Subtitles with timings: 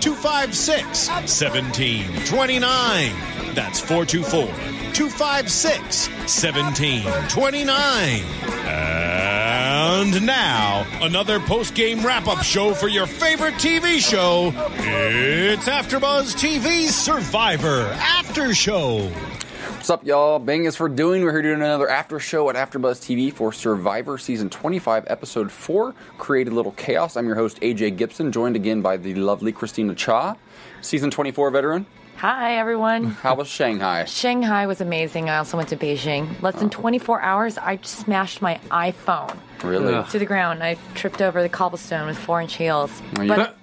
[0.00, 3.54] 256 1729.
[3.54, 4.46] That's 424
[4.92, 8.22] 256 1729.
[8.66, 14.52] And now, another post game wrap up show for your favorite TV show.
[14.78, 19.10] It's AfterBuzz TV Survivor After Show.
[19.76, 20.38] What's up, y'all?
[20.40, 21.22] Bang is for doing.
[21.22, 25.94] We're here doing another after show at AfterBuzz TV for Survivor Season 25, Episode 4,
[26.18, 27.16] Created Little Chaos.
[27.16, 30.34] I'm your host, AJ Gibson, joined again by the lovely Christina Cha,
[30.80, 31.86] Season 24 veteran.
[32.16, 33.04] Hi, everyone.
[33.04, 34.06] How was Shanghai?
[34.06, 35.28] Shanghai was amazing.
[35.30, 36.40] I also went to Beijing.
[36.42, 40.02] Less than 24 hours, I smashed my iPhone Really?
[40.10, 40.62] to the ground.
[40.64, 42.90] I tripped over the cobblestone with four inch heels.
[43.18, 43.55] Are But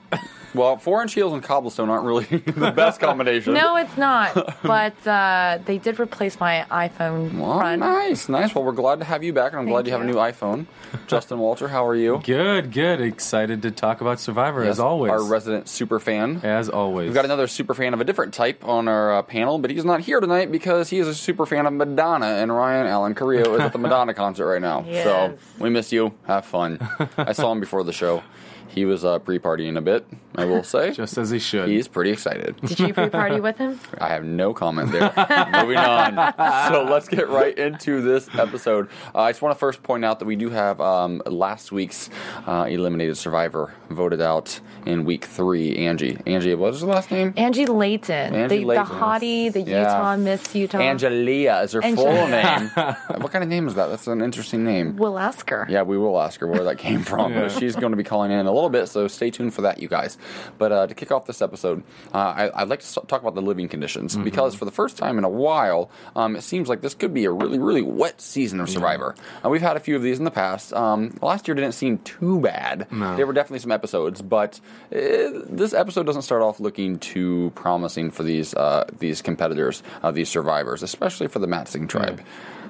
[0.53, 3.53] Well, four inch heels and cobblestone aren't really the best combination.
[3.53, 4.57] no, it's not.
[4.63, 7.79] But uh, they did replace my iPhone Well, front.
[7.81, 8.55] nice, nice.
[8.55, 10.15] Well, we're glad to have you back, and I'm glad Thank you have a new
[10.15, 10.65] iPhone.
[11.07, 12.21] Justin Walter, how are you?
[12.23, 13.01] Good, good.
[13.01, 15.11] Excited to talk about Survivor as always.
[15.11, 16.39] Our resident super fan.
[16.43, 17.07] as always.
[17.07, 19.85] We've got another super fan of a different type on our uh, panel, but he's
[19.85, 23.55] not here tonight because he is a super fan of Madonna, and Ryan Allen Carrillo
[23.55, 24.85] is at the Madonna concert right now.
[24.87, 25.03] Yes.
[25.03, 26.13] So we miss you.
[26.25, 26.79] Have fun.
[27.17, 28.23] I saw him before the show.
[28.69, 30.03] He was uh, pre-partying a bit,
[30.35, 30.91] I will say.
[30.93, 31.69] just as he should.
[31.69, 32.55] He's pretty excited.
[32.61, 33.79] Did you pre-party with him?
[33.99, 35.13] I have no comment there.
[35.61, 36.33] Moving on.
[36.71, 38.89] So let's get right into this episode.
[39.13, 42.09] Uh, I just want to first point out that we do have um, last week's
[42.47, 45.75] uh, eliminated survivor voted out in week three.
[45.77, 46.17] Angie.
[46.25, 47.33] Angie, what is her last name?
[47.37, 48.85] Angie Layton, Angie the, Layton.
[48.85, 49.81] the hottie, the Yeah.
[49.81, 50.79] Utah Miss Utah.
[50.79, 52.69] Angelia is her full name.
[53.21, 53.87] what kind of name is that?
[53.87, 54.97] That's an interesting name.
[54.97, 55.65] We'll ask her.
[55.69, 57.33] Yeah, we will ask her where that came from.
[57.33, 59.81] But she's going to be calling in a little bit, so stay tuned for that,
[59.81, 60.17] you guys.
[60.57, 63.41] But uh, to kick off this episode, uh, I, I'd like to talk about the
[63.41, 66.93] living conditions because for the first time in a while, um, it seems like this
[66.93, 69.15] could be a really, really wet season of Survivor.
[69.43, 70.73] Uh, we've had a few of these in the past.
[70.73, 72.87] Um, last year didn't seem too bad.
[72.91, 74.59] There were definitely some episodes, but
[74.91, 74.97] uh,
[75.45, 80.29] this episode doesn't start off looking too promising for these uh, these competitors, uh, these
[80.29, 82.21] survivors, especially for the Matsing tribe.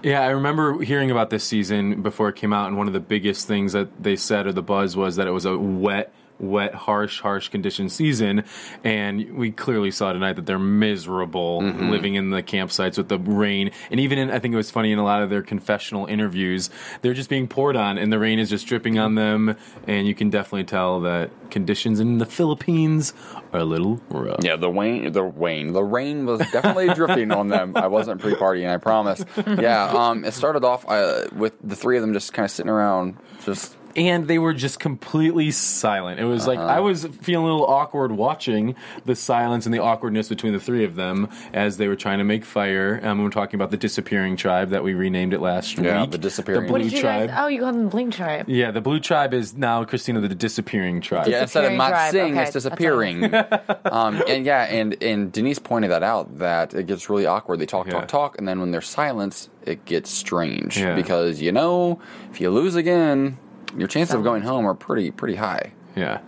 [0.04, 3.00] Yeah, I remember hearing about this season before it came out, and one of the
[3.00, 6.74] biggest things that they said or the buzz was that it was a wet, wet,
[6.74, 8.44] harsh, harsh condition season,
[8.84, 11.90] and we clearly saw tonight that they're miserable Mm-hmm.
[11.90, 14.92] living in the campsites with the rain, and even in I think it was funny
[14.92, 16.70] in a lot of their confessional interviews,
[17.02, 19.56] they're just being poured on, and the rain is just dripping on them,
[19.88, 23.14] and you can definitely tell that conditions in the Philippines
[23.54, 24.44] are a little rough.
[24.44, 27.74] Yeah, the rain, the Wayne, the rain was definitely dripping on them.
[27.76, 29.24] I wasn't pre-partying, I promise.
[29.46, 32.70] Yeah, um, it started off uh, with the three of them just kind of sitting
[32.72, 36.20] around, just and they were just completely silent.
[36.20, 36.68] It was like Uh-huh.
[36.68, 40.84] I was feeling a little awkward watching the silence and the awkwardness between the three
[40.86, 43.00] of them as they were trying to make fire.
[43.04, 46.12] Um, we we're talking about the disappearing tribe that we renamed it last Yeah, week.
[46.12, 46.68] the disappearing.
[46.68, 47.30] The What blue did you tribe.
[47.30, 47.38] guys?
[47.42, 48.50] Oh, you called them the Blink Tribe.
[48.50, 51.28] Yeah, the blue tribe is now Christina the disappearing tribe.
[51.28, 53.34] yeah, instead of Disappearing not tribe, seeing, okay, it's that's disappearing.
[53.86, 57.60] um, and yeah, and and Denise pointed that out that it gets really awkward.
[57.60, 57.94] They talk, Yeah.
[57.94, 60.96] talk, talk, and then when there's silence, it gets strange Yeah.
[60.96, 62.00] because you know
[62.32, 63.38] if you lose again,
[63.78, 65.72] your chances of going home are pretty pretty high.
[65.96, 66.20] Yeah.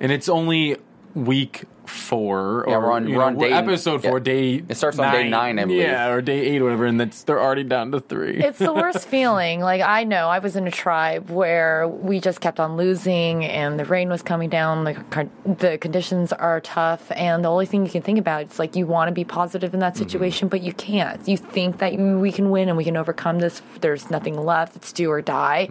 [0.00, 0.76] And it's only
[1.14, 4.24] week four Yeah, or we're on- we're on day- episode four, yeah.
[4.24, 4.62] day.
[4.68, 5.82] It starts on day nine, I believe.
[5.82, 8.36] Yeah, or day eight, or whatever, and that's they're already down to three.
[8.38, 9.60] It's the worst feeling.
[9.60, 13.78] Like I know I was in a tribe where we just kept on losing, and
[13.78, 14.84] the rain was coming down.
[14.84, 18.76] The the conditions are tough, and the only thing you can think about is like
[18.76, 20.04] you want to be positive in that Mm-hmm.
[20.04, 21.26] situation, but you can't.
[21.26, 23.62] You think that we can win and we can overcome this.
[23.80, 24.76] There's nothing left.
[24.76, 25.68] It's do or die.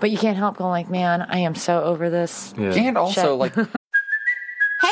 [0.00, 2.52] But you can't help going like, man, I am so over this.
[2.58, 2.72] Yeah.
[2.74, 3.54] And also, like,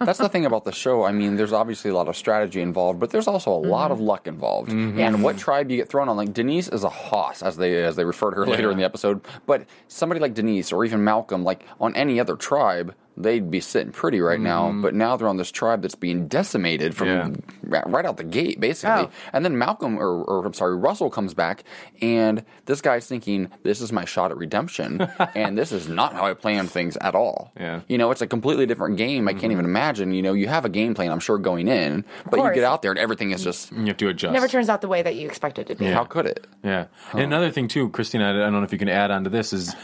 [0.00, 1.04] That's the thing about the show.
[1.04, 3.98] I mean, there's obviously a lot of strategy involved, but there's also a lot of
[3.98, 4.06] mm-hmm.
[4.06, 4.70] luck involved.
[4.70, 4.98] Mm-hmm.
[5.00, 6.16] And what tribe you get thrown on?
[6.16, 8.84] Like Denise is a hoss, as they as they refer to her later in the
[8.84, 9.20] episode.
[9.46, 13.92] But somebody like Denise or even Malcolm, like on any other tribe, they'd be sitting
[13.92, 14.68] pretty right now.
[14.68, 14.82] Mm-hmm.
[14.82, 17.82] But now they're on this tribe that's being decimated from Yeah.
[17.86, 19.04] right out the gate, basically.
[19.06, 19.10] Oh.
[19.32, 21.64] And then Malcolm, or, or I'm sorry, Russell comes back,
[22.00, 25.00] and this guy's thinking, "This is my shot at redemption,"
[25.34, 27.52] and this is not how I planned things at all.
[27.58, 27.80] Yeah.
[27.88, 29.28] You know, it's a completely different game.
[29.28, 29.52] I can't mm-hmm.
[29.52, 30.12] even imagine.
[30.12, 32.82] You know, you have a game plan, I'm sure, going in, but you get out
[32.82, 33.72] there and everything is just.
[33.72, 34.32] you have to adjust.
[34.32, 35.86] Never turns out the way that you expect it to be.
[35.86, 36.46] How could it?
[36.62, 36.86] Yeah.
[37.12, 39.52] And another thing too, Christina, I don't know if you can add on to this
[39.52, 39.74] is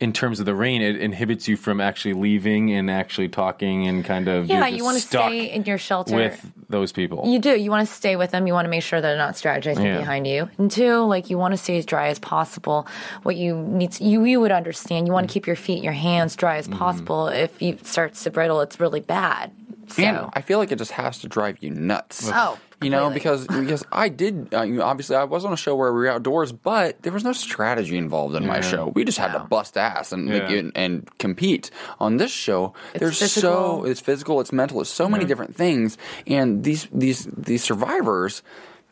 [0.00, 4.04] in terms of the rain, it inhibits you from actually leaving and actually talking and
[4.04, 6.16] kind of Yeah, you're you just want to stay in your shelter.
[6.16, 7.24] with those people.
[7.26, 7.56] You do.
[7.56, 8.46] You want to stay with them.
[8.46, 9.98] You want to make sure they're not strategizing Yeah.
[9.98, 10.48] behind you.
[10.58, 12.86] And two, like you want to stay as dry as possible.
[13.22, 15.06] What you need, to, you you would understand.
[15.06, 15.34] You want to mm.
[15.34, 16.76] keep your feet, your hands dry as mm.
[16.76, 17.28] possible.
[17.28, 19.52] If you start to brittle, it's really bad.
[19.88, 22.28] So And I feel like it just has to drive you nuts.
[22.32, 24.52] Oh, you know, because because I did.
[24.52, 27.12] Uh, you know, obviously, I was on a show where we were outdoors, but there
[27.12, 28.88] was no strategy involved in my show.
[28.94, 30.50] We just had to bust ass and Yeah.
[30.50, 31.70] and, and compete.
[32.00, 35.96] On this show, there's so it's physical, it's mental, it's so many different things,
[36.26, 38.42] and these these these survivors.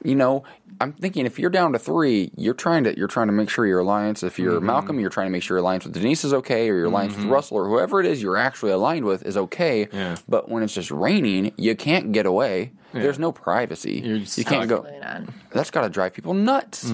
[0.03, 0.45] You know,
[0.81, 3.65] I'm thinking if you're down to three, you're trying to you're trying to make sure
[3.67, 4.23] your alliance.
[4.23, 4.67] If you're Mm-hmm.
[4.67, 7.17] Malcolm, you're trying to make sure your alliance with Denise is okay, or your alliance
[7.17, 9.89] with Russell, or whoever it is you're actually aligned with is okay.
[9.93, 10.17] Yeah.
[10.29, 12.73] But when it's just raining, you can't get away.
[12.93, 14.03] There's no privacy.
[14.05, 14.87] You're just you can't go.
[15.01, 15.23] Not.
[15.53, 16.93] That's got to drive people nuts.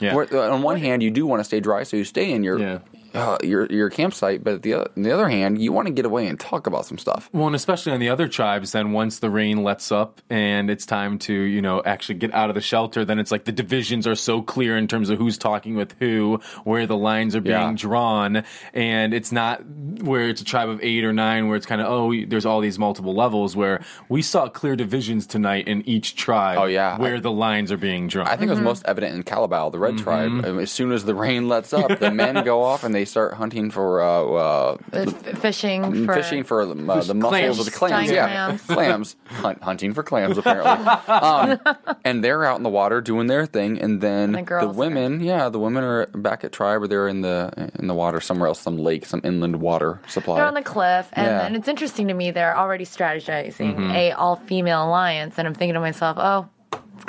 [0.00, 0.14] yeah.
[0.14, 2.42] Where, uh, on one hand, you do want to stay dry, so you stay in
[2.42, 2.78] your Yeah.
[3.14, 4.42] Uh, your your campsite.
[4.44, 6.86] But the other, on the other hand, you want to get away and talk about
[6.86, 7.28] some stuff.
[7.32, 10.86] Well, and especially on the other tribes, then once the rain lets up and it's
[10.86, 14.06] time to, you know, actually get out of the shelter, then it's like the divisions
[14.06, 17.54] are so clear in terms of who's talking with who, where the lines are being
[17.56, 17.72] Yeah.
[17.76, 18.44] drawn.
[18.74, 19.62] And it's not
[20.02, 22.60] where it's a tribe of eight or nine where it's kind of, oh, there's all
[22.60, 26.58] these multiple levels where we saw clear divisions tonight in each tribe.
[26.58, 26.98] Oh, yeah.
[26.98, 28.26] Where I- the lines are being drawn.
[28.28, 30.44] I think it was most evident in Kalabaw, the Red Tribe.
[30.44, 33.34] Um, As soon as the rain lets up, the men go off and they start
[33.34, 37.58] hunting for uh, uh, F- fishing for fishing for the, uh, the mussels clams.
[37.58, 38.08] of the clams.
[38.08, 38.62] Giant yeah, clams.
[38.66, 39.16] clams.
[39.26, 40.70] Hunt, hunting for clams apparently.
[41.08, 41.58] um,
[42.04, 45.20] and they're out in the water doing their thing, and then the the, girls women,
[45.20, 48.48] yeah, the women are back at tribe, or they're in the in the water somewhere
[48.48, 50.36] else, some lake, some inland water supply.
[50.36, 51.46] They're on the cliff, and, Yeah.
[51.46, 52.30] and it's interesting to me.
[52.30, 53.90] They're already strategizing Mm-hmm.
[53.92, 56.59] a all female alliance, and I'm thinking to myself, oh, it's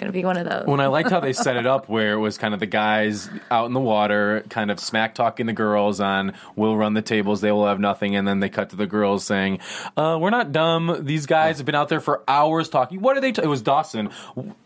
[0.01, 0.65] going to be one of those.
[0.65, 3.29] When I liked how they set it up, where it was kind of the guys
[3.51, 7.41] out in the water, kind of smack talking the girls on, "We'll run the tables,
[7.41, 9.59] they will have nothing," and then they cut to the girls saying,
[9.95, 11.05] uh, "We're not dumb.
[11.05, 12.99] These guys have been out there for hours talking.
[12.99, 13.31] What are they?
[13.31, 13.43] T-?
[13.43, 14.09] It was Dawson.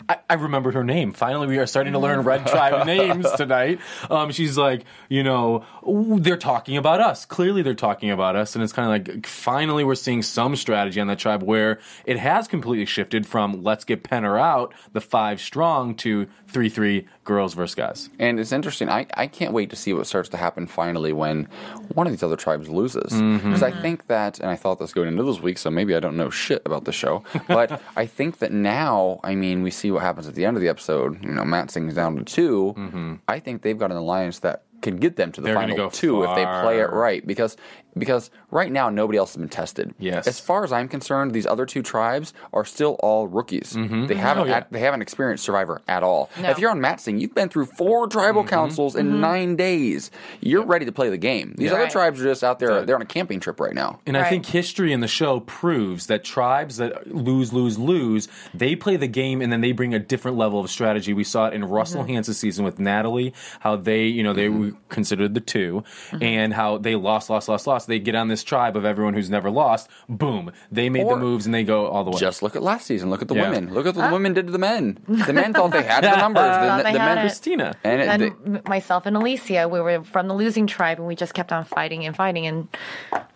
[0.07, 1.11] I-, I remembered her name.
[1.11, 3.79] Finally, we are starting to learn Red Tribe names tonight.
[4.09, 7.25] Um, she's like, you know, they're talking about us.
[7.25, 11.01] Clearly, they're talking about us, and it's kind of like finally we're seeing some strategy
[11.01, 15.24] on the tribe where it has completely shifted from let's get Penner out, the five
[15.33, 18.09] strong, to three three girls versus guys.
[18.19, 18.87] And it's interesting.
[18.87, 21.47] I, I can't wait to see what starts to happen finally when
[21.95, 23.11] one of these other tribes loses.
[23.13, 23.47] Mm-hmm.
[23.47, 25.99] Because I think that, and I thought this going into this week, so maybe I
[25.99, 29.89] don't know shit about the show, but I think that now, I mean, we see
[29.89, 31.23] what happens at the end of the episode.
[31.23, 35.15] You know, Matsing's down to 2 I think they've got an alliance that could get
[35.15, 35.53] them to the Mm-hmm.
[35.55, 37.25] They're final go two if they play it right.
[37.25, 37.57] Because
[37.97, 39.93] because right now nobody else has been tested.
[39.99, 40.27] Yes.
[40.27, 43.71] As far as I'm concerned, these other two tribes are still all rookies.
[43.75, 44.63] They haven't Oh, yeah.
[44.71, 46.29] they haven't experienced Survivor at all.
[46.41, 46.49] No.
[46.49, 48.49] If you're on Matsing, you've been through four tribal Mm-hmm.
[48.49, 50.11] councils in nine days.
[50.41, 51.55] You're ready to play the game.
[51.57, 51.91] These other Right.
[51.91, 52.85] tribes are just out there.
[52.85, 53.99] They're on a camping trip right now.
[54.05, 58.75] And I think history in the show proves that tribes that lose, lose, lose, they
[58.75, 61.13] play the game and then they bring a different level of strategy.
[61.13, 62.13] We saw it in Russell Mm-hmm.
[62.13, 66.23] Hantz's season with Natalie, how they, you know, they were considered the 2 Mm-hmm.
[66.23, 67.84] and how they lost, lost, lost, lost.
[67.85, 67.87] Lost.
[67.87, 69.89] They get on this tribe of everyone who's never lost.
[70.09, 72.17] Boom, they made Or- the moves and they go all the way.
[72.19, 73.09] Just look at last season.
[73.09, 73.49] Look at the Yeah.
[73.49, 73.73] women.
[73.73, 74.97] Look at what the women did to the men.
[75.07, 76.43] The men thought they had the numbers.
[76.43, 77.17] Thought The, the men.
[77.19, 77.73] Christina.
[77.83, 78.21] and, it, and
[78.55, 81.63] they- myself and Alicia, we were from the losing tribe, and we just kept on
[81.65, 82.67] fighting and fighting and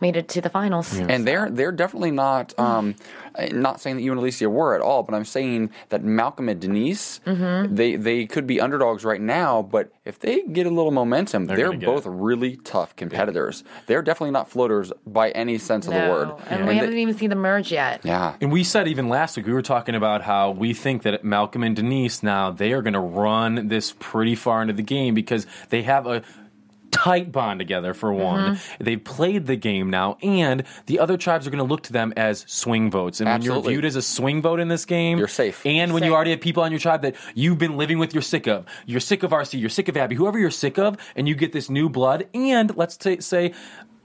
[0.02, 0.98] made it to the finals.
[0.98, 2.96] and they're they're definitely not um,
[3.48, 6.60] not saying that you and Alicia were at all, but I'm saying that Malcolm and
[6.60, 7.76] Denise Mm-hmm.
[7.76, 11.68] they they could be underdogs right now, but if they get a little momentum, they're,
[11.68, 12.10] gonna get both it.
[12.10, 13.64] really tough competitors.
[13.88, 16.30] They're definitely not floaters by any sense of the word.
[16.48, 18.02] and And we they- haven't even seen the merge yet.
[18.04, 18.36] yeah.
[18.42, 21.64] And we said even last week we were talking about how we think that Malcolm
[21.64, 25.46] and Denise now they are going to run this pretty far into the game because
[25.70, 26.22] they have a
[26.92, 28.56] tight bond together for one.
[28.56, 28.84] Mm-hmm.
[28.84, 32.14] They've played the game now and the other tribes are going to look to them
[32.18, 33.20] as swing votes.
[33.20, 35.66] And when you're viewed as a swing vote in this game, You're safe.
[35.66, 38.22] And when you already have people on your tribe that you've been living with you're
[38.22, 38.66] sick of.
[38.86, 41.52] You're sick of RC, you're sick of Abby, whoever you're sick of and you get
[41.52, 43.54] this new blood and let's ta say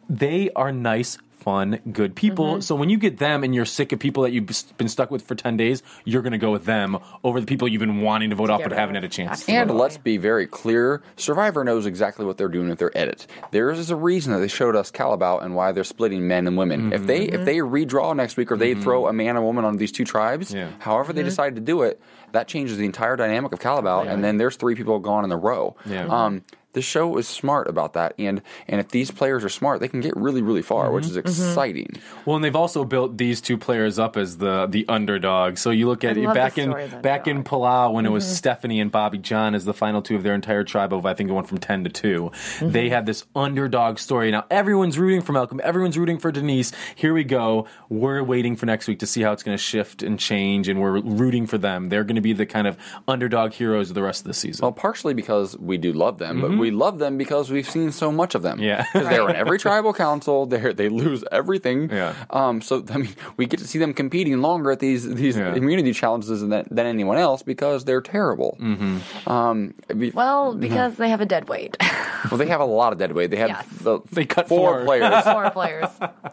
[0.08, 2.54] they are nice fun, good people.
[2.54, 2.60] Mm-hmm.
[2.60, 4.48] So when you get them and you're sick of people that you've
[4.78, 7.68] been stuck with for 10 days, you're going to go with them over the people
[7.68, 9.48] you've been wanting to vote off but haven't had a chance.
[9.48, 9.76] And vote.
[9.76, 13.26] let's be very clear Survivor knows exactly what they're doing with their edit.
[13.50, 16.56] There is a reason that they showed us Kalabaw and why they're splitting men and
[16.56, 16.92] women.
[16.92, 19.76] If they if they redraw next week or they throw a man and woman on
[19.76, 20.70] these two tribes, Yeah.
[20.78, 22.00] however they decide to do it,
[22.32, 25.36] that changes the entire dynamic of Kalabaw, and then there's three people gone in a
[25.36, 25.76] row.
[25.86, 26.06] Yeah.
[26.06, 26.42] Um,
[26.74, 30.00] the show is smart about that, and and if these players are smart, they can
[30.00, 31.18] get really really far, which mm-hmm.
[31.26, 31.48] is mm-hmm.
[31.48, 31.88] exciting.
[32.26, 35.56] Well, and they've also built these two players up as the the underdog.
[35.58, 37.44] So you look at it back in story of the back in.
[37.44, 38.34] Palau when it was mm-hmm.
[38.34, 41.30] Stephanie and Bobby John as the final two of their entire tribe of I think
[41.30, 42.30] it went from ten to 2
[42.62, 44.30] They had this underdog story.
[44.30, 45.60] Now everyone's rooting for Malcolm.
[45.62, 46.72] Everyone's rooting for Denise.
[46.94, 47.66] Here we go.
[47.88, 50.80] We're waiting for next week to see how it's going to shift and change, and
[50.80, 51.88] we're rooting for them.
[51.88, 52.76] They're going to be the kind of
[53.06, 54.62] underdog heroes of the rest of the season.
[54.62, 58.10] Well, partially because we do love them, but we love them because we've seen so
[58.12, 58.58] much of them.
[58.60, 58.84] Yeah.
[58.92, 60.46] because they're in every tribal council.
[60.46, 61.90] They they lose everything.
[61.90, 62.14] Yeah.
[62.30, 62.60] Um.
[62.60, 65.54] So I mean, we get to see them competing longer at these these Yeah.
[65.54, 68.56] immunity challenges than, than anyone else because they're terrible.
[68.60, 69.28] Mm-hmm.
[69.30, 69.74] Um.
[69.96, 71.76] be- Well, because they have a dead weight.
[72.30, 73.30] well, they have a lot of dead weight.
[73.30, 73.66] They have Yes.
[73.80, 74.84] the, They cut four, four.
[74.84, 75.24] players.
[75.24, 75.88] Four players.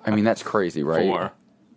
[0.05, 1.05] I mean, that's crazy, right?
[1.05, 1.31] Four.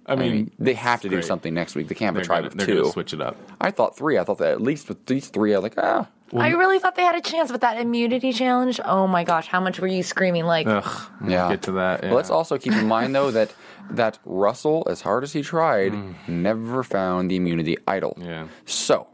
[0.07, 1.89] I I mean, mean, they have to do something next week.
[1.89, 2.81] They can't have they're a tribe gonna, of they're two.
[2.83, 3.37] gonna switch it up.
[3.59, 4.19] I thought three.
[4.19, 6.09] I thought that at least with these three, I was like, ah.
[6.37, 8.81] I really thought they had a chance with that immunity challenge.
[8.85, 10.45] Oh my gosh, how much were you screaming?
[10.45, 10.85] Like, Ugh,
[11.21, 11.49] we'll Yeah.
[11.51, 12.01] get to that.
[12.03, 13.55] But let's also keep in mind though that
[13.91, 15.95] that Russell, as hard as he tried,
[16.29, 18.17] never found the immunity idol.
[18.19, 18.27] Mm.
[18.27, 18.47] Yeah.
[18.65, 19.07] So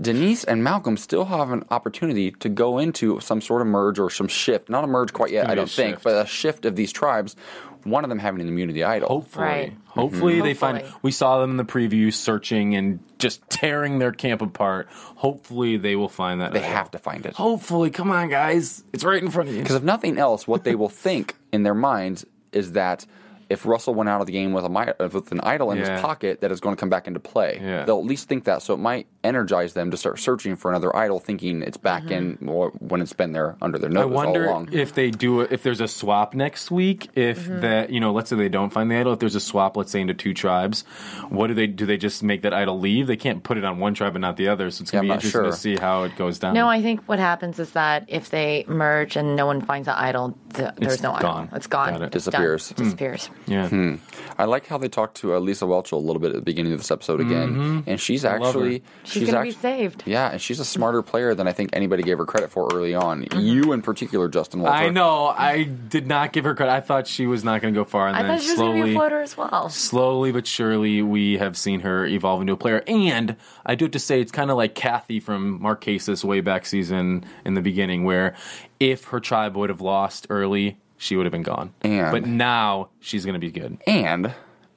[0.00, 4.10] Denise and Malcolm still have an opportunity to go into some sort of merge or
[4.10, 4.68] some shift.
[4.68, 6.04] Not a merge quite yet, I don't think, shift.
[6.04, 7.36] but a shift of these tribes.
[7.84, 9.08] One of them having an immunity idol.
[9.08, 9.76] Hopefully, Right.
[9.86, 10.44] hopefully mm-hmm.
[10.44, 10.84] they find.
[11.02, 14.88] We saw them in the preview searching and just tearing their camp apart.
[14.90, 16.52] Hopefully, they will find that.
[16.52, 16.70] They idol.
[16.70, 17.34] have to find it.
[17.34, 19.62] Hopefully, come on, guys, it's right in front of you.
[19.62, 23.06] Because if nothing else, what they will think in their minds is that
[23.52, 25.92] if Russell went out of the game with a uh, with an idol in Yeah.
[25.92, 27.58] his pocket, that is going to come back into play.
[27.62, 27.84] Yeah.
[27.84, 30.94] They'll at least think that, so it might energize them to start searching for another
[30.96, 34.10] idol, thinking it's back in or when it's been there under their nose I all
[34.10, 34.70] wonder along.
[34.72, 35.52] if they do it.
[35.52, 38.90] If there's a swap next week, if that you know, let's say they don't find
[38.90, 39.12] the idol.
[39.12, 40.82] If there's a swap, let's say into two tribes,
[41.28, 41.86] what do they do?
[41.86, 43.06] They just make that idol leave?
[43.06, 44.70] They can't put it on one tribe and not the other.
[44.70, 45.50] So it's gonna I'm be interesting sure.
[45.50, 46.54] to see how it goes down.
[46.54, 49.98] no, I think what happens is that if they merge and no one finds the
[49.98, 51.44] idol, th- there's no gone.
[51.46, 51.56] idol.
[51.56, 51.92] It's gone.
[51.92, 52.14] Got it.
[52.14, 52.32] It's done.
[52.32, 52.68] Disappears.
[52.70, 53.30] Disappears.
[53.46, 53.68] Yeah.
[53.68, 53.96] Hmm.
[54.38, 56.72] I like how they talked to uh, Lisa Welch a little bit at the beginning
[56.72, 57.90] of this episode again, mm-hmm.
[57.90, 60.04] and she's actually She's, gonna be saved.
[60.06, 62.94] Yeah, and she's a smarter player than I think anybody gave her credit for early
[62.94, 63.24] on.
[63.24, 63.40] Mm-hmm.
[63.40, 64.76] You in particular, Justin Walter.
[64.76, 65.26] I know.
[65.26, 66.72] I did not give her credit.
[66.72, 68.58] I thought she was not going to go far, and I then thought she was
[68.58, 69.68] going to be slowly, a floater as well.
[69.68, 72.82] slowly but surely, we have seen her evolve into a player.
[72.86, 76.66] And I do have to say, it's kind of like Kathy from Marquesas way back
[76.66, 78.34] season in the beginning, where
[78.80, 81.74] if her tribe would have lost early, she would have been gone.
[81.82, 83.76] And- but now she's going to be good.
[83.88, 84.32] And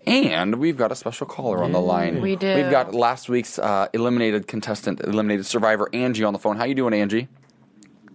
[0.08, 2.22] and we've got a special caller on the line.
[2.22, 2.54] We do.
[2.56, 6.58] We've got last week's uh, eliminated contestant, eliminated survivor Angie on the phone.
[6.58, 7.28] How you doing, Angie?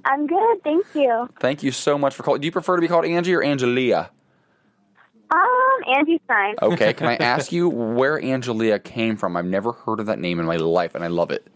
[0.04, 1.28] I'm good, thank you.
[1.40, 2.40] Thank you so much for calling.
[2.40, 4.08] Do you prefer to be called Angie or Angelia?
[5.30, 6.54] Um, Angie's fine.
[6.62, 9.36] Okay, can I ask you where Angelia came from?
[9.36, 11.46] I've never heard of that name in my life, and I love it.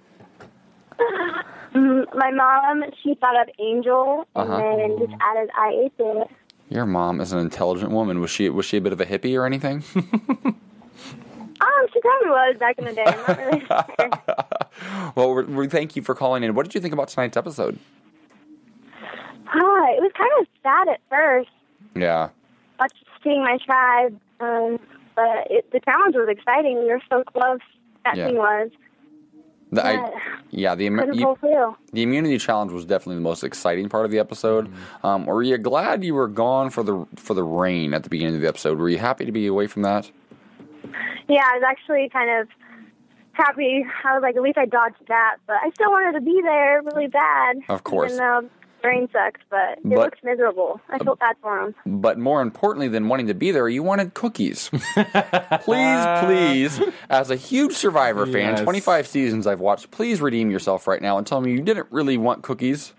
[1.75, 4.59] My mom, she thought of Angel and Uh-huh.
[4.59, 6.29] then just added IA to it.
[6.71, 8.21] Your mom is an intelligent woman.
[8.21, 9.83] Was she was she a bit of a hippie or anything?
[11.61, 13.05] Um, she probably was back in the day.
[13.07, 15.13] I'm not really sure.
[15.15, 16.55] well, we we thank you for calling in.
[16.55, 17.79] What did you think about tonight's episode?
[19.47, 21.49] Ah, it was kind of sad at first,
[21.95, 22.31] Yeah.
[22.79, 24.79] watching seeing my tribe, um,
[25.15, 26.77] but it, the challenge was exciting.
[26.81, 27.61] We were so close.
[28.05, 28.27] That Yeah.
[28.27, 28.71] thing was.
[29.75, 30.11] The, I,
[30.51, 31.37] yeah, the, you-
[31.93, 34.71] the immunity challenge was definitely the most exciting part of the episode.
[35.03, 38.37] Um, were you glad you were gone for the for the rain at the beginning
[38.37, 38.79] of the episode?
[38.79, 40.11] Were you happy to be away from that?
[41.29, 42.49] Yeah, I was actually kind of
[43.33, 43.85] happy.
[44.05, 46.83] I was like, at least I dodged that, but I still wanted to be there
[46.83, 47.57] really bad.
[47.69, 48.13] Of course.
[48.13, 48.49] Even though
[48.85, 50.81] the rain sucked, but it But- looks miserable.
[50.91, 51.75] I felt bad for him.
[51.87, 54.69] But more importantly than wanting to be there, you wanted cookies.
[55.63, 61.01] please, please, as a huge Survivor fan, 25 seasons I've watched, please redeem yourself right
[61.01, 62.93] now and tell me you didn't really want cookies.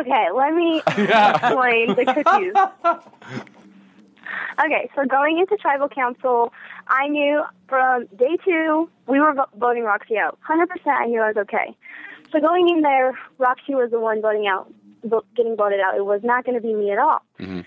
[0.00, 3.00] Okay, let me explain the cookies.
[4.64, 6.52] Okay, so going into tribal council,
[6.86, 10.38] I knew from day two we were voting Roxy out.
[10.42, 11.74] Hundred percent, I knew I was okay.
[12.32, 14.72] So going in there, Roxy was the one voting out,
[15.04, 15.96] vo- getting voted out.
[15.96, 17.22] It was not going to be me at all.
[17.38, 17.60] Mm-hmm.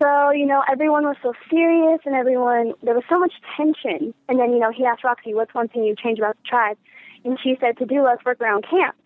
[0.00, 4.14] So you know, everyone was so serious, and everyone there was so much tension.
[4.28, 6.76] And then you know, he asked Roxy, "What's one thing you change about the tribe?"
[7.24, 8.96] And she said, "To do less work around camp."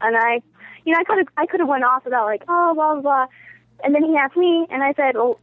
[0.00, 0.40] And I,
[0.84, 3.02] you know, I could have I could have went off about like, oh, blah blah
[3.02, 3.26] blah.
[3.84, 5.40] And then he asked me, and I said, well,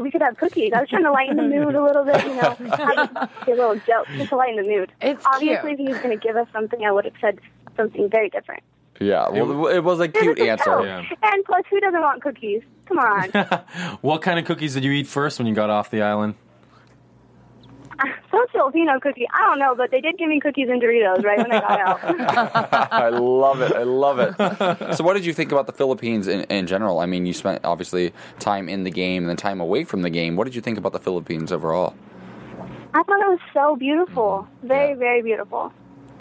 [0.00, 0.72] we could have cookies.
[0.74, 3.50] I was trying to lighten the mood a little bit, you know, have a, a
[3.50, 4.92] little joke just to lighten the mood.
[5.02, 5.80] It's Obviously, cute.
[5.80, 7.40] if he was going to give us something, I would have said
[7.76, 8.62] something very different.
[9.00, 10.84] Yeah, well, it was a cute was a answer.
[10.84, 11.02] Yeah.
[11.22, 12.62] And plus, who doesn't want cookies?
[12.86, 13.30] Come on.
[14.00, 16.34] What kind of cookies did you eat first when you got off the island?
[18.30, 19.26] Some Filipino cookie.
[19.32, 21.80] I don't know, but they did give me cookies and Doritos right when I got
[21.80, 22.92] out.
[22.92, 23.72] I love it.
[23.72, 24.96] I love it.
[24.96, 26.98] so, what did you think about the Philippines in, in general?
[27.00, 30.10] I mean, you spent obviously time in the game and then time away from the
[30.10, 30.36] game.
[30.36, 31.94] What did you think about the Philippines overall?
[32.94, 34.46] I thought it was so beautiful.
[34.58, 34.68] Mm-hmm.
[34.68, 34.94] Very, Yeah.
[34.96, 35.72] very beautiful.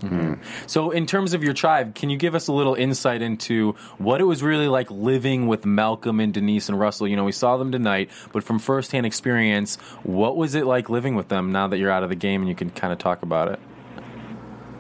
[0.02, 0.42] Mm-hmm.
[0.68, 4.20] So, in terms of your tribe, can you give us a little insight into what
[4.20, 7.08] it was really like living with Malcolm and Denise and Russell?
[7.08, 11.16] You know, we saw them tonight, but from firsthand experience, what was it like living
[11.16, 13.22] with them now that you're out of the game and you can kind of talk
[13.22, 13.60] about it?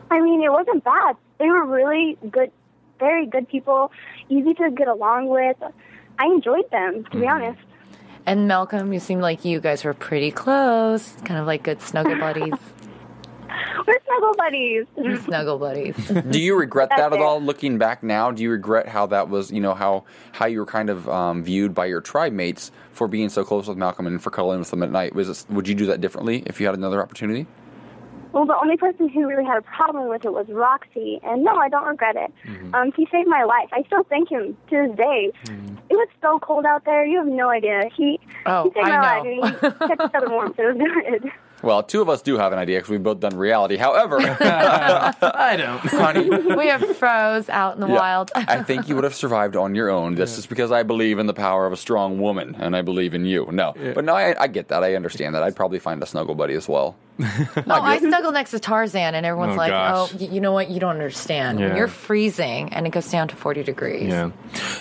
[0.09, 1.15] I mean, it wasn't bad.
[1.37, 2.51] They were really good,
[2.99, 3.91] very good people,
[4.29, 5.57] easy to get along with.
[6.19, 7.29] I enjoyed them, to be mm-hmm.
[7.29, 7.59] honest.
[8.25, 12.17] And Malcolm, you seemed like you guys were pretty close, kind of like good snuggle
[12.17, 12.53] buddies.
[13.88, 14.86] We're snuggle buddies.
[14.96, 15.96] We're snuggle buddies.
[16.29, 17.22] Do you regret that at it.
[17.22, 17.41] all?
[17.41, 19.51] Looking back now, do you regret how that was?
[19.51, 23.08] You know how how you were kind of um, viewed by your tribe mates for
[23.08, 25.15] being so close with Malcolm and for cuddling with him at night.
[25.15, 27.48] Was it, would you do that differently if you had another opportunity?
[28.34, 31.53] Well, the only person who really had a problem with it was Roxy, and no,
[31.58, 32.31] I don't regret it.
[32.74, 33.67] Um, he saved my life.
[33.74, 35.31] I still thank him to this day.
[35.89, 37.05] It was so cold out there.
[37.05, 37.81] You have no idea.
[37.93, 39.29] He, Oh, he saved my I life, know.
[39.70, 40.53] and he kept each other warm.
[40.55, 40.88] So it was
[41.22, 41.31] good.
[41.63, 43.77] Well, two of us do have an idea because we've both done reality.
[43.77, 45.80] However, I don't.
[45.80, 48.32] honey, we have froze out in the yeah, wild.
[48.36, 50.15] I think you would have survived on your own.
[50.15, 53.13] That's is because I believe in the power of a strong woman, and I believe
[53.13, 53.47] in you.
[53.52, 54.84] No, but no, I, I get that.
[54.84, 55.43] I understand that.
[55.43, 56.95] I'd probably find a snuggle buddy as well.
[57.67, 60.13] Oh, I snuggle next to Tarzan, and everyone's Oh, like, oh, gosh.
[60.13, 60.69] "Oh, y- you know what?
[60.69, 61.60] You don't understand.
[61.60, 61.67] Yeah.
[61.67, 64.31] When you're freezing and it goes down to 40 degrees, Yeah.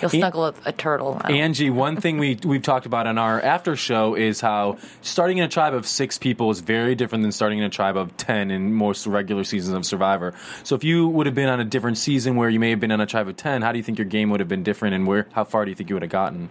[0.01, 3.75] you'll snuggle with a turtle." Angie, one thing we we've talked about on our after
[3.75, 7.59] show is how starting in a tribe of six people is very different than starting
[7.59, 10.33] in a tribe of ten in most regular seasons of Survivor.
[10.63, 12.91] So if you would have been on a different season where you may have been
[12.91, 14.95] on a tribe of ten, how do you think your game would have been different,
[14.95, 16.49] and where how far do you think you would have gotten?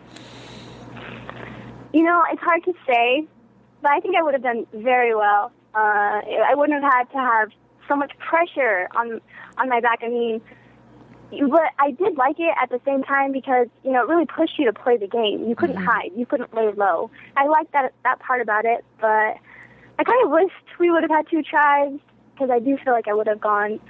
[1.92, 3.26] You know, it's hard to say,
[3.82, 5.50] but I think I would have done very well.
[5.74, 7.48] Uh, I wouldn't have had to have
[7.88, 9.20] so much pressure on
[9.58, 10.00] on my back.
[10.02, 10.40] I mean,
[11.30, 14.58] but I did like it at the same time because you know it really pushed
[14.58, 15.48] you to play the game.
[15.48, 16.10] You couldn't hide.
[16.16, 17.10] You couldn't lay low.
[17.36, 19.36] I liked that that part about it, but
[19.98, 22.00] I kind of wished we would have had two tribes
[22.32, 23.80] because I do feel like I would have gone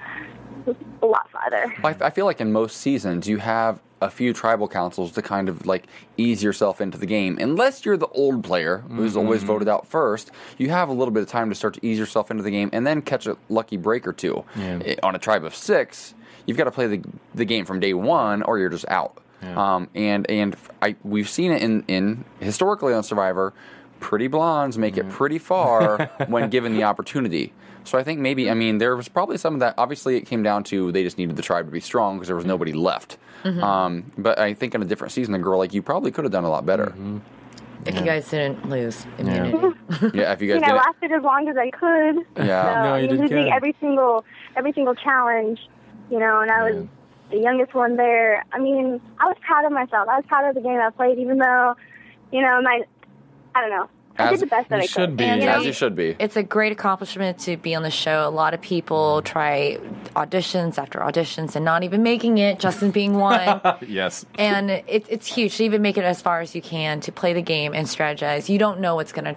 [1.02, 1.72] a lot farther.
[1.84, 5.48] I, I feel like in most seasons you have a few tribal councils to kind
[5.48, 7.36] of like ease yourself into the game.
[7.38, 11.22] Unless you're the old player who's always voted out first, you have a little bit
[11.22, 13.76] of time to start to ease yourself into the game and then catch a lucky
[13.76, 14.42] break or two.
[14.56, 16.14] Eh, On a tribe of six,
[16.46, 17.02] you've got to play the
[17.34, 19.18] the game from day one or you're just out.
[19.42, 23.52] Um, and and I we've seen it in in historically on Survivor.
[24.00, 27.52] Pretty blondes make it pretty far when given the opportunity.
[27.84, 29.74] So I think maybe I mean there was probably some of that.
[29.78, 32.36] Obviously, it came down to they just needed the tribe to be strong because there
[32.36, 33.16] was nobody left.
[33.44, 36.32] Um, but I think in a different season, a girl like you probably could have
[36.32, 36.94] done a lot better.
[37.86, 39.56] if you guys didn't lose immunity.
[40.14, 40.74] Yeah, if you guys I mean, I did.
[40.76, 42.24] lasted as long as I could.
[42.46, 42.62] Yeah.
[42.62, 43.52] So, No, I you mean, did losing good.
[43.52, 44.24] every single
[44.56, 45.60] every single challenge,
[46.10, 46.86] you know, and I was
[47.30, 48.44] the youngest one there.
[48.52, 50.08] I mean, I was proud of myself.
[50.08, 51.74] I was proud of the game I played, even though,
[52.30, 52.82] you know, my
[53.54, 53.88] I don't know.
[54.18, 55.16] I As- did the best that you I should could.
[55.16, 55.58] be, And, yeah.
[55.58, 56.14] As you should be.
[56.18, 58.26] It's a great accomplishment to be on the show.
[58.26, 59.78] A lot of people try
[60.14, 62.58] auditions after auditions and not even making it.
[62.58, 63.60] Justin being one.
[63.86, 64.26] Yes.
[64.36, 67.32] and it, it's huge to even make it as far as you can to play
[67.32, 68.48] the game and strategize.
[68.48, 69.36] You don't know what's going to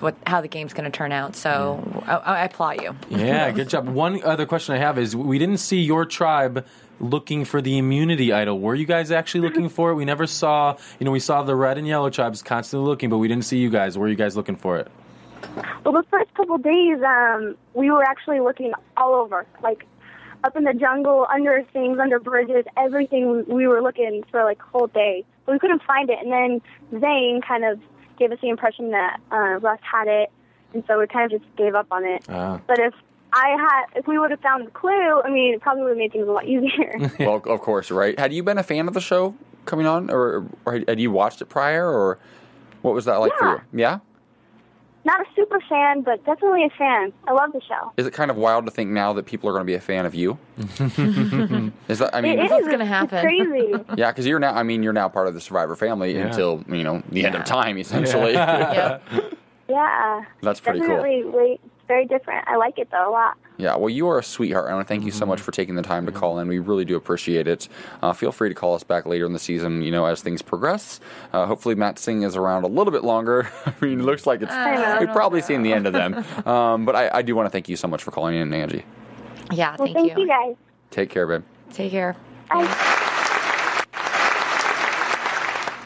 [0.00, 1.36] what how the game's going to turn out.
[1.36, 2.96] So I, I applaud you.
[3.10, 3.88] Yeah, good job.
[3.88, 6.66] One other question I have is we didn't see your tribe
[7.00, 8.58] looking for the immunity idol.
[8.58, 9.94] Were you guys actually looking for it?
[9.94, 13.18] We never saw, you know, we saw the red and yellow tribes constantly looking, but
[13.18, 13.98] we didn't see you guys.
[13.98, 14.88] Were you guys looking for it?
[15.84, 19.86] Well, the first couple days, um, we were actually looking all over, like
[20.42, 23.44] up in the jungle, under things, under bridges, everything.
[23.46, 26.18] We were looking for like whole day, but we couldn't find it.
[26.22, 27.80] And then Zane kind of
[28.18, 30.30] gave us the impression that uh, Russ had it,
[30.72, 32.24] and so we kind of just gave up on it.
[32.28, 32.60] Ah.
[32.66, 32.94] But if
[33.32, 35.98] I had, if we would have found the clue, I mean, it probably would have
[35.98, 37.10] made things a lot easier.
[37.18, 38.18] well, of course, right?
[38.18, 41.42] Had you been a fan of the show coming on, or, or had you watched
[41.42, 42.18] it prior, or
[42.82, 43.80] what was that like for you?
[43.80, 43.98] Yeah.
[45.06, 47.12] Not a super fan, but definitely a fan.
[47.28, 47.92] I love the show.
[47.98, 49.80] Is it kind of wild to think now that people are going to be a
[49.80, 50.38] fan of you?
[50.58, 52.10] is that?
[52.14, 53.20] I mean, it is what's gonna It's happen.
[53.22, 53.72] crazy.
[53.96, 54.54] yeah, because you're now.
[54.54, 56.26] I mean, you're now part of the Survivor family Yeah.
[56.28, 58.32] until you know the end of time, essentially.
[58.34, 59.02] Yep.
[59.68, 60.24] yeah.
[60.42, 60.88] That's pretty cool.
[60.88, 62.46] definitely Way, very different.
[62.48, 63.36] I like it though a lot.
[63.56, 64.68] Yeah, well, you are a sweetheart.
[64.68, 66.48] I want to thank you so much for taking the time to call in.
[66.48, 67.68] We really do appreciate it.
[68.02, 70.42] Uh, feel free to call us back later in the season, you know, as things
[70.42, 70.98] progress.
[71.32, 73.48] Uh, hopefully, Matsing is around a little bit longer.
[73.66, 74.50] I mean, it looks like it's.
[74.50, 74.96] know.
[75.00, 76.24] We've probably seen the end of them.
[76.44, 78.84] Um, but I, I do want to thank you so much for calling in, Angie.
[79.52, 80.56] Yeah, Well, thank, thank you guys.
[80.90, 81.42] Take care, babe.
[81.72, 82.16] Take care.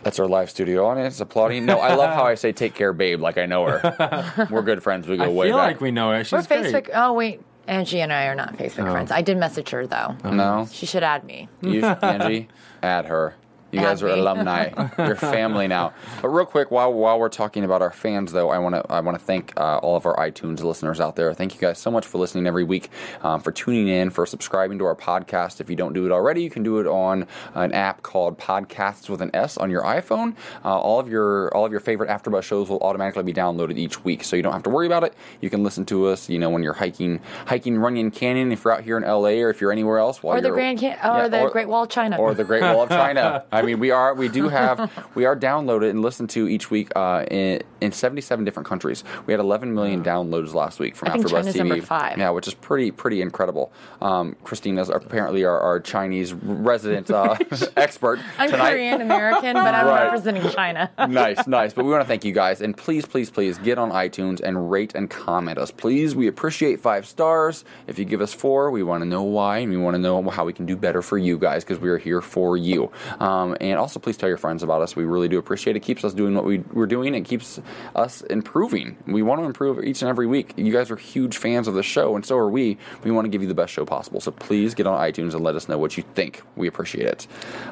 [0.08, 1.66] That's our live studio audience applauding.
[1.66, 4.46] No, I love how I say "take care, babe," like I know her.
[4.50, 5.06] We're good friends.
[5.06, 5.66] We go I way feel back.
[5.66, 6.24] like we know her.
[6.24, 6.72] She's We're great.
[6.72, 6.90] Facebook.
[6.94, 8.92] Oh wait, Angie and I are not Facebook Oh.
[8.92, 9.10] friends.
[9.12, 10.16] I did message her though.
[10.24, 11.50] no, She should add me.
[11.60, 12.48] You, Angie,
[12.82, 13.34] add her.
[13.70, 14.70] You guys are alumni.
[14.98, 15.92] You're family now.
[16.22, 19.00] But real quick, while while we're talking about our fans, though, I want to I
[19.00, 21.32] want to thank uh, all of our iTunes listeners out there.
[21.34, 22.90] Thank you guys so much for listening every week,
[23.22, 25.60] um, for tuning in, for subscribing to our podcast.
[25.60, 29.08] If you don't do it already, you can do it on an app called Podcasts
[29.08, 30.34] with an S on your iPhone.
[30.64, 34.02] Uh, all of your all of your favorite AfterBuzz shows will automatically be downloaded each
[34.04, 35.14] week, so you don't have to worry about it.
[35.40, 38.72] You can listen to us, you know, when you're hiking hiking Runyon Canyon, if you're
[38.74, 41.18] out here in LA, or if you're anywhere else, while Or the Grand Can- or
[41.18, 42.16] Yeah, the Great Wall of China.
[42.16, 43.44] or the Great Wall of China.
[43.58, 46.90] I mean, we are we do have we are downloaded and listened to each week
[46.96, 49.04] uh, in in seventy seven different countries.
[49.26, 51.82] We had eleven million downloads last week from I think AfterBuzz China's TV.
[51.82, 52.18] five.
[52.18, 53.72] Yeah, which is pretty pretty incredible.
[54.00, 57.36] Um, Christine is apparently our, our Chinese resident uh,
[57.76, 58.70] expert I'm tonight.
[58.70, 60.04] Korean American, but I'm Right.
[60.04, 60.90] representing China.
[61.08, 61.72] nice, nice.
[61.72, 64.70] But we want to thank you guys, and please, please, please get on iTunes and
[64.70, 65.70] rate and comment us.
[65.70, 67.64] Please, we appreciate five stars.
[67.86, 70.22] If you give us four, we want to know why, and we want to know
[70.30, 72.90] how we can do better for you guys because we are here for you.
[73.20, 74.96] Um, and also, please tell your friends about us.
[74.96, 75.80] We really do appreciate it.
[75.80, 77.14] Keeps us doing what we, we're doing.
[77.14, 77.60] It keeps
[77.94, 78.96] us improving.
[79.06, 80.54] We want to improve each and every week.
[80.56, 82.78] You guys are huge fans of the show, and so are we.
[83.04, 84.20] We want to give you the best show possible.
[84.20, 86.42] So please get on iTunes and let us know what you think.
[86.56, 87.26] We appreciate it.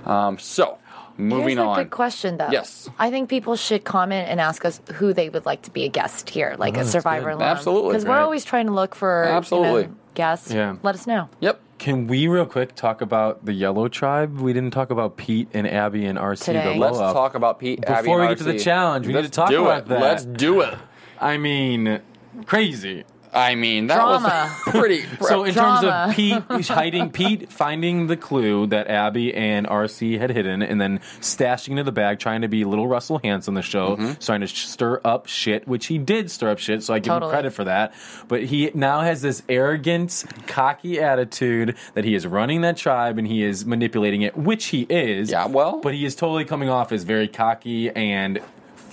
[0.06, 0.78] Um, so.
[1.18, 1.78] Moving Here's on.
[1.78, 2.50] a good question, though.
[2.50, 2.90] Yes.
[2.98, 5.88] I think people should comment and ask us who they would like to be a
[5.88, 7.36] guest here, like a Survivor good.
[7.36, 7.42] alum.
[7.42, 7.92] Absolutely.
[7.92, 10.24] Because we're always trying to look for you know, Absolutely.
[10.52, 10.52] guests.
[10.52, 10.76] Yeah.
[10.82, 11.28] Let us know.
[11.40, 11.60] Yep.
[11.78, 14.38] Can we real quick talk about the Yellow Tribe?
[14.40, 16.44] We didn't talk about Pete and Abby and RC.
[16.46, 16.72] Today.
[16.74, 17.12] The Let's blow-up.
[17.14, 17.80] talk about Pete.
[17.82, 19.78] Before Abby, and we get to the challenge, we need Let's to talk do about
[19.82, 19.88] it.
[19.88, 20.00] that.
[20.00, 20.74] Let's do it.
[21.20, 22.00] I mean,
[22.46, 23.04] crazy.
[23.36, 24.56] I mean, that Drama.
[24.66, 25.04] was pretty.
[25.20, 25.80] So in Drama.
[25.80, 30.80] terms of Pete hiding, Pete finding the clue that Abby and RC had hidden, and
[30.80, 34.12] then stashing into the bag, trying to be little Russell Hanson the show, Mm-hmm.
[34.20, 36.82] trying to stir up shit, which he did stir up shit.
[36.82, 37.30] So I give Totally.
[37.30, 37.94] him credit for that.
[38.28, 43.26] But he now has this arrogant, cocky attitude that he is running that tribe and
[43.26, 45.30] he is manipulating it, which he is.
[45.30, 48.40] Yeah, well- but he is totally coming off as very cocky and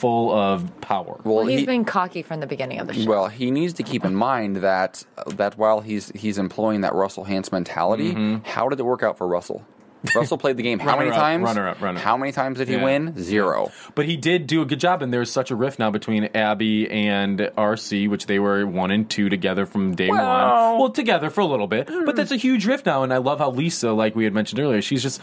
[0.04, 1.20] full of power.
[1.24, 3.10] well, Well, he's he, been cocky from the beginning of the show.
[3.10, 7.26] well, he needs to keep in mind that that while he's he's employing that Russell
[7.26, 8.12] Hantz mentality,
[8.44, 9.66] how did it work out for Russell?
[10.14, 11.18] Russell played the game how many Mm-hmm.
[11.18, 11.44] Runner-up, times?
[11.46, 12.04] runner-up, runner-up.
[12.04, 12.84] How many times did he Yeah.
[12.84, 13.14] win?
[13.18, 13.72] Zero.
[13.96, 16.92] But he did do a good job, and there's such a rift now between Abby
[16.92, 20.20] and RC, which they were one and two together from day one.
[20.20, 23.40] Well, together for a little bit, but that's a huge rift now, and I love
[23.40, 25.22] how Lisa, like we had mentioned earlier, she's just.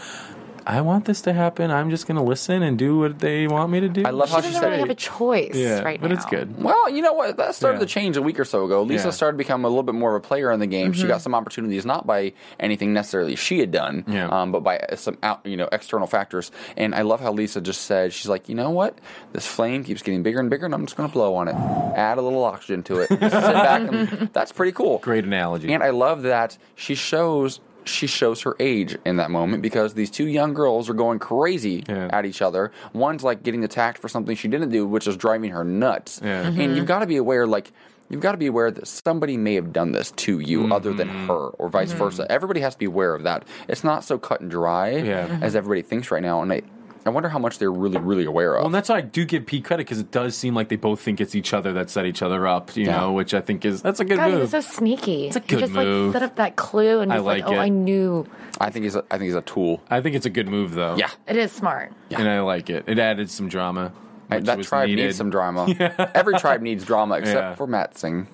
[0.70, 1.70] I want this to happen.
[1.72, 4.04] I'm just going to listen and do what they want me to do.
[4.06, 6.14] I love she how she doesn't said really have a choice yeah, right but now.
[6.16, 6.62] it's good.
[6.62, 7.36] Well, you know what?
[7.38, 7.86] That started Yeah.
[7.86, 8.82] to change a week or so ago.
[8.82, 9.10] Lisa Yeah.
[9.10, 10.92] started to become a little bit more of a player in the game.
[10.92, 14.28] She got some opportunities, not by anything necessarily she had done, Yeah.
[14.28, 16.52] um, but by some out, you know, external factors.
[16.76, 18.96] And I love how Lisa just said, she's like, you know what?
[19.32, 21.54] This flame keeps getting bigger and bigger, and I'm just going to blow on it.
[21.56, 23.08] Add a little oxygen to it.
[23.08, 24.98] Sit back, and that's pretty cool.
[24.98, 25.72] Great analogy.
[25.72, 30.10] And I love that she shows she shows her age in that moment because these
[30.10, 32.08] two young girls are going crazy Yeah.
[32.12, 32.72] at each other.
[32.92, 36.20] One's like getting attacked for something she didn't do, which is driving her nuts.
[36.22, 36.44] Yeah.
[36.44, 36.60] Mm-hmm.
[36.60, 37.72] And you've got to be aware, like.
[38.12, 40.72] You've got to be aware that somebody may have done this to you mm-hmm.
[40.72, 41.26] other than Mm-hmm.
[41.28, 41.98] her, or vice mm-hmm.
[41.98, 42.26] versa.
[42.28, 43.44] Everybody has to be aware of that.
[43.68, 45.38] It's not so cut and dry Yeah.
[45.40, 46.42] as everybody thinks right now.
[46.42, 46.62] And I,
[47.06, 48.58] I wonder how much they're really, really aware of.
[48.60, 50.76] Well, and that's why I do give Pete credit because it does seem like they
[50.76, 52.76] both think it's each other that set each other up.
[52.76, 53.00] You Yeah.
[53.00, 54.40] know, which I think is that's a good God, he move.
[54.42, 55.28] was so sneaky.
[55.28, 56.12] It's a he good just move.
[56.14, 57.58] like set up that clue and I he's like, like "Oh, it.
[57.62, 58.26] I knew."
[58.60, 59.82] I think he's a, I think he's a tool.
[59.90, 60.96] I think it's a good move though.
[60.96, 61.10] Yeah.
[61.26, 61.92] It is smart.
[62.10, 62.84] and I like it.
[62.86, 63.92] It added some drama.
[64.28, 65.06] Which that tribe needed.
[65.06, 65.66] needs some drama.
[66.14, 67.54] Every tribe needs drama except Yeah.
[67.54, 68.26] for Matsing.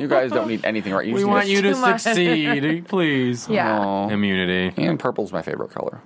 [0.00, 1.06] You guys don't need anything, right?
[1.06, 2.00] You We want you to much.
[2.00, 3.48] succeed, please.
[3.48, 3.78] Yeah.
[3.78, 4.08] Aw.
[4.08, 4.72] Immunity.
[4.82, 6.00] And purple's my favorite color.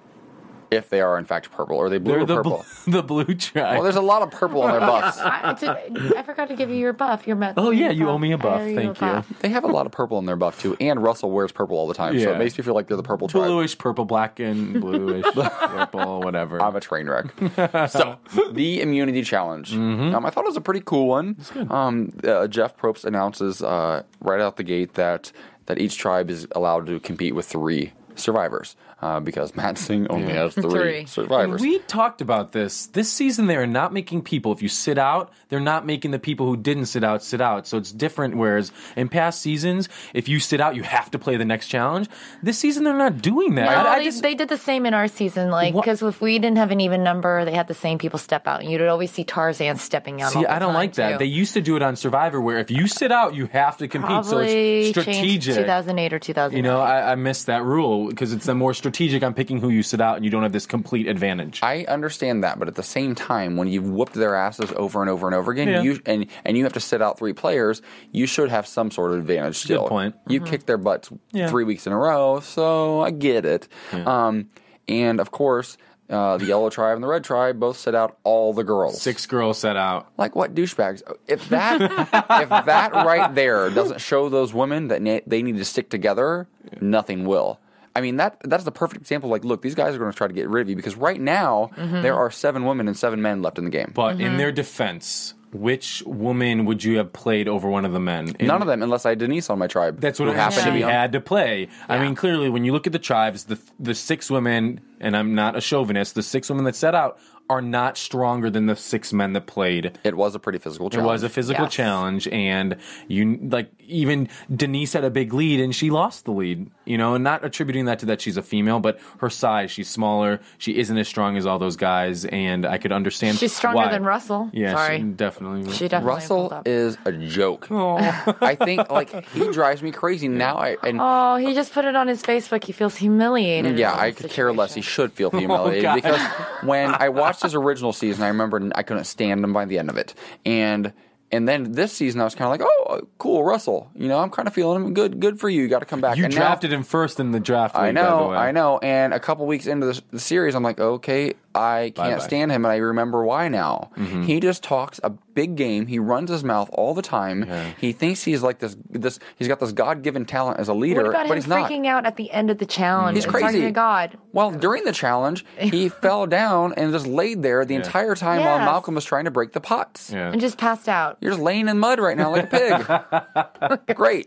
[0.71, 2.65] If they are in fact purple, are they blue They're or the purple?
[2.85, 3.75] bl- the blue tribe.
[3.75, 5.19] well, there's a lot of purple on their buffs.
[5.19, 7.27] I, it's- I forgot to give you your buff.
[7.27, 7.55] Your Met.
[7.57, 8.61] Oh, yeah, you owe me a buff.
[8.61, 9.07] owe a Thank you.
[9.07, 9.33] buff.
[9.41, 11.87] They have a lot of purple in their buff too, and Russell wears purple all
[11.87, 12.35] the time, so Yeah.
[12.35, 13.45] it makes me feel like they're the purple tribe.
[13.47, 16.63] bluish, purple, black, and bluish, purple, whatever.
[16.63, 17.27] I'm a train wreck.
[17.91, 18.19] so
[18.53, 19.73] the immunity challenge.
[19.73, 20.15] Mm-hmm.
[20.15, 21.37] Um, I thought it was a pretty cool one.
[21.71, 25.33] Um, uh, Jeff Probst announces uh, right out the gate that
[25.67, 30.55] that each tribe is allowed to compete with three survivors uh, because Matsing only has
[30.55, 31.07] three, Three.
[31.07, 31.61] survivors.
[31.61, 32.87] We talked about this.
[32.87, 36.19] This season, they are not making people, if you sit out, they're not making the
[36.19, 37.67] people who didn't sit out sit out.
[37.67, 38.37] So it's different.
[38.37, 42.09] Whereas in past seasons, if you sit out, you have to play the next challenge.
[42.43, 43.65] This season, they're not doing that.
[43.65, 46.21] No, I, I they, just, they did the same in our season, like because if
[46.21, 48.61] we didn't have an even number, they had the same people step out.
[48.61, 50.33] And You'd always see Tarzan stepping out.
[50.33, 51.13] See, all the I don't time, like that.
[51.13, 51.19] too.
[51.19, 53.89] They used to do it on Survivor, where if you sit out, you have to
[53.89, 54.25] compete.
[54.25, 55.55] so it's strategic.
[55.55, 56.57] 2008 or 2009.
[56.57, 59.69] You know, I, I missed that rule because it's a more strategic on picking who
[59.69, 61.61] you sit out, and you don't have this complete advantage.
[61.63, 65.11] I understand that, but at the same time, when you've whooped their asses over and
[65.11, 65.83] over and over again, Yeah.
[65.83, 69.13] you and and you have to sit out three players, you should have some sort
[69.13, 69.57] of advantage.
[69.57, 70.15] Still, point.
[70.27, 71.49] You kicked their butts Yeah.
[71.49, 73.69] three weeks in a row, so I get it.
[73.93, 74.49] Um,
[74.89, 75.77] and of course,
[76.11, 78.99] uh, the yellow tribe and the red tribe both sit out all the girls.
[79.03, 80.09] Six girls set out.
[80.17, 81.03] Like what douchebags?
[81.27, 85.67] If that if that right there doesn't show those women that na- they need to
[85.67, 86.49] stick together,
[86.81, 87.61] nothing will.
[87.99, 89.29] I mean that that's the perfect example.
[89.29, 91.21] Like, look, these guys are going to try to get rid of you because right
[91.21, 92.01] now mm-hmm.
[92.01, 93.91] there are seven women and seven men left in the game.
[93.93, 94.37] But in mm-hmm.
[94.37, 98.37] their defense, which woman would you have played over one of the men?
[98.39, 100.01] In- None of them, unless I had Denise on my tribe.
[100.01, 100.77] That's what who it happened to happened.
[100.77, 101.69] be She had to play.
[101.89, 105.35] I mean, clearly, when you look at the tribes, the the six women, and I'm
[105.35, 107.19] not a chauvinist, the six women that set out
[107.51, 109.99] are not stronger than the six men that played.
[110.05, 111.05] It was a pretty physical challenge.
[111.05, 111.73] It was a physical Yes.
[111.73, 112.77] challenge, and
[113.09, 116.71] you like even Denise had a big lead, and she lost the lead.
[116.85, 119.89] You know, and not attributing that to that she's a female, but her size, she's
[119.91, 123.37] smaller, she isn't as strong as all those guys, and I could understand.
[123.39, 123.89] She's stronger why.
[123.91, 124.49] than Russell.
[124.53, 124.99] Yeah, Sorry.
[124.99, 125.71] she definitely.
[125.73, 127.67] She definitely Russell is a joke.
[127.71, 130.57] I think like he drives me crazy now.
[130.57, 132.65] I and Oh, he just put it on his Facebook.
[132.65, 133.79] He feels humiliated.
[133.79, 134.75] Yeah, I this could care less.
[134.75, 135.95] He should feel oh, humiliated God.
[135.97, 136.21] because
[136.63, 137.09] when I
[137.39, 140.15] watched his original season, I remember I couldn't stand him by the end of it,
[140.45, 140.93] and
[141.31, 143.91] and then this season I was kind of like, oh, cool, Russell.
[143.95, 144.95] You know, I'm kind of feeling him.
[144.95, 145.63] Good, good for you.
[145.63, 146.17] You got to come back.
[146.17, 147.77] You and now- drafted him first in the draft.
[147.77, 148.31] I league, the know.
[148.31, 148.79] I know.
[148.79, 152.19] And a couple weeks into the, the series, I'm like, okay, I can't Bye-bye.
[152.27, 153.91] stand him, and I remember why now.
[153.97, 154.23] Mm-hmm.
[154.23, 155.87] He just talks a big game.
[155.87, 157.45] He runs his mouth all the time.
[157.47, 157.71] Yeah.
[157.81, 158.77] He thinks he's like this.
[158.91, 161.47] This he's got this God given talent as a leader, What about but him he's
[161.47, 161.71] not.
[161.71, 163.17] freaking out at the end of the challenge?
[163.17, 163.61] He's crazy.
[163.63, 164.17] to God.
[164.33, 168.59] Well, during the challenge, he fell down and just laid there the entire time while
[168.59, 170.11] Malcolm was trying to break the pots.
[170.13, 170.31] Yeah.
[170.33, 171.19] and just passed out.
[171.21, 173.97] You're just laying in mud right now like a pig.
[173.97, 174.27] Great.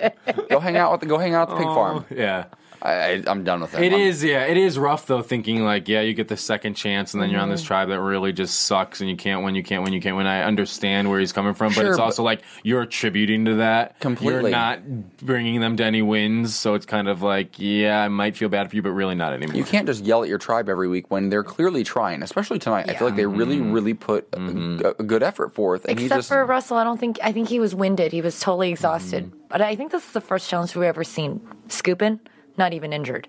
[0.49, 2.05] Go hang out with the go hang out at the pig farm.
[2.09, 2.45] Yeah.
[2.81, 3.81] I, I, I'm done with it.
[3.81, 4.45] It I'm- is, yeah.
[4.45, 7.39] It is rough though, thinking like, yeah, you get the second chance, and then you're
[7.39, 7.51] on Mm-hmm.
[7.53, 10.15] this tribe that really just sucks, and you can't win, you can't win, you can't
[10.15, 10.25] win.
[10.27, 13.55] I understand where he's coming from, but Sure, it's but- also like you're attributing to
[13.55, 13.99] that.
[13.99, 14.41] Completely.
[14.41, 14.79] You're not
[15.17, 18.69] bringing them to any wins, so it's kind of like, yeah, I might feel bad
[18.69, 19.55] for you, but really not anymore.
[19.55, 22.89] You can't just yell at your tribe every week when they're clearly trying, especially tonight.
[22.89, 23.71] I feel like they really, Mm-hmm.
[23.73, 24.39] really put a-
[24.87, 25.85] a, a good effort forth.
[25.85, 27.19] And he Except just, for Russell, I don't think.
[27.21, 28.11] I think he was winded.
[28.11, 29.25] He was totally exhausted.
[29.25, 29.37] Mm-hmm.
[29.49, 32.19] But I think this is the first challenge we've ever seen scooping,
[32.61, 33.27] not even injured.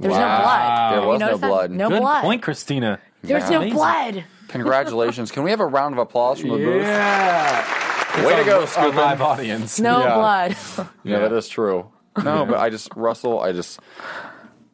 [0.00, 0.18] There's Wow.
[0.38, 0.92] no blood.
[0.92, 1.46] There You was no notice that?
[1.48, 1.70] blood.
[1.70, 2.22] No Good blood.
[2.22, 2.98] point, Christina.
[3.22, 3.74] There's no Amazing.
[3.76, 4.24] blood.
[4.48, 5.30] congratulations.
[5.30, 6.82] Can we have a round of applause from the booth?
[6.82, 8.26] Yeah.
[8.26, 8.94] Way to go, Our Scoopin'.
[8.96, 9.78] live audience.
[9.80, 10.14] No Yeah.
[10.14, 10.56] blood.
[11.04, 11.86] Yeah, that is true.
[12.22, 13.40] No, but I just Russell.
[13.40, 13.80] I just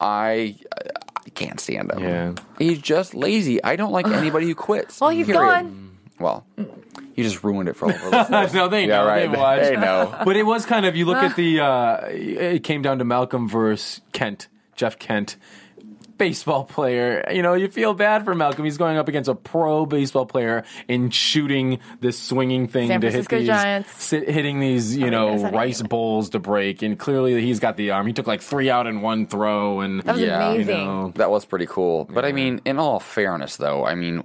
[0.00, 0.56] I
[1.26, 1.98] I can't stand him.
[2.00, 2.32] Yeah.
[2.58, 3.62] he's just lazy.
[3.62, 5.00] I don't like anybody who quits.
[5.00, 5.40] Well, he's period.
[5.40, 5.87] gone.
[6.20, 6.44] Well,
[7.14, 8.54] you just ruined it for all of our listeners.
[8.54, 9.06] no, they Yeah, know.
[9.06, 9.30] right.
[9.30, 9.62] They watch.
[9.62, 10.14] They know.
[10.24, 11.60] But it was kind of you look at the.
[11.60, 15.36] Uh, it came down to Malcolm versus Kent, Jeff Kent,
[16.16, 17.24] baseball player.
[17.32, 18.64] You know, you feel bad for Malcolm.
[18.64, 23.06] He's going up against a pro baseball player and shooting this swinging thing San to
[23.06, 24.02] hit Francisco these, Giants.
[24.02, 25.56] sit- hitting these you Oh, know yes, I know.
[25.58, 26.82] rice bowls to break.
[26.82, 28.08] And clearly he's got the arm.
[28.08, 30.76] He took like three out in one throw, and That was Yeah, amazing.
[30.78, 32.06] you know, That was pretty cool.
[32.10, 34.24] But I mean, in all fairness, though, I mean,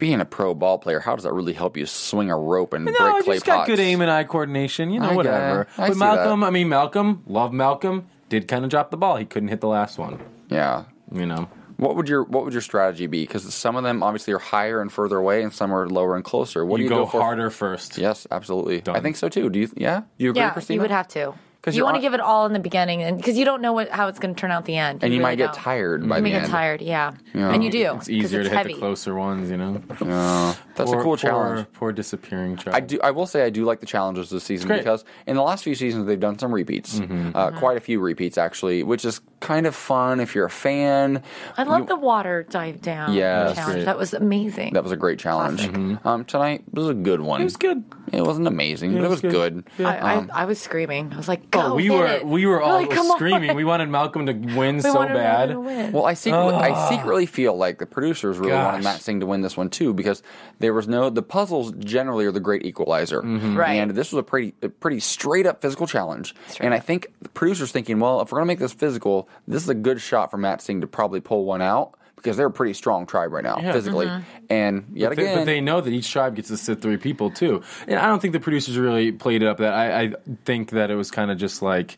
[0.00, 2.84] being a pro ball player, how does that really help you swing a rope and
[2.86, 4.90] No, break clay he's got good aim and eye coordination.
[4.90, 5.64] You know, I whatever.
[5.76, 6.46] get- I but see Malcolm, that.
[6.46, 9.16] I mean, Malcolm, love Malcolm, did kind of drop the ball.
[9.16, 10.18] He couldn't hit the last one.
[10.48, 10.84] Yeah.
[11.12, 13.22] You know, What would your What would your strategy be?
[13.22, 16.24] Because some of them obviously are higher and further away, and some are lower and
[16.24, 16.64] closer.
[16.64, 17.20] What you, do you go, for?
[17.20, 17.98] harder first.
[17.98, 18.82] Yes, absolutely.
[18.88, 19.48] I think so too.
[19.50, 19.68] Do you?
[19.76, 20.76] Yeah, you agree, yeah, Christina?
[20.76, 21.34] you would have to.
[21.62, 23.74] 'Cause you want to give it all in the beginning, and because you don't know
[23.74, 25.52] what how it's going to turn out at the end, and you really might get
[25.52, 25.62] don't.
[25.62, 27.12] tired by You may the get tired, yeah.
[27.34, 27.50] Yeah.
[27.52, 27.82] and you do.
[27.96, 28.70] It's 'cause easier it's to heavy.
[28.70, 29.82] hit the closer ones, you know.
[30.02, 31.66] Yeah, that's Poor- a cool poor- challenge.
[31.74, 32.76] Poor disappearing challenge.
[32.76, 32.98] I do.
[33.02, 35.74] I will say I do like the challenges this season because in the last few
[35.74, 37.30] seasons they've done some repeats, Mm-hmm.
[37.34, 41.22] uh, quite a few repeats actually, which is kind of fun if you're a fan.
[41.56, 43.74] I love You- the water dive down Yeah, that's challenge.
[43.76, 43.84] great.
[43.86, 44.74] That was amazing.
[44.74, 45.68] That was a great challenge.
[46.04, 47.40] Um, tonight was a good one.
[47.40, 47.84] It was good.
[48.12, 49.64] It wasn't amazing, but it it was was good.
[49.76, 49.86] good.
[49.86, 51.12] I, I, Um, I was screaming.
[51.12, 53.16] I was like, "Go, Oh, we hit were it." we were all Like, come on.
[53.16, 53.54] screaming.
[53.54, 55.56] We wanted Malcolm to win We so bad.
[55.56, 55.92] Win.
[55.92, 58.98] Well, I secretly, I secretly feel like the producers really wanted Gosh.
[58.98, 60.22] Matsing to win this one too because
[60.70, 63.72] there was no the puzzles generally are the great equalizer, Right.
[63.74, 66.32] and this was a pretty a pretty straight up physical challenge.
[66.60, 69.68] and I think the producers thinking, well, if we're gonna make this physical, this is
[69.68, 73.04] a good shot for Matsing to probably pull one out because they're a pretty strong
[73.04, 73.72] tribe right now Yeah.
[73.72, 74.06] physically.
[74.06, 74.22] Mm-hmm.
[74.50, 76.98] And yet But they, again, but they know that each tribe gets to sit three
[76.98, 79.56] people too, and I don't think the producers really played it up.
[79.58, 80.12] That I, I
[80.44, 81.96] think that it was kind of just like,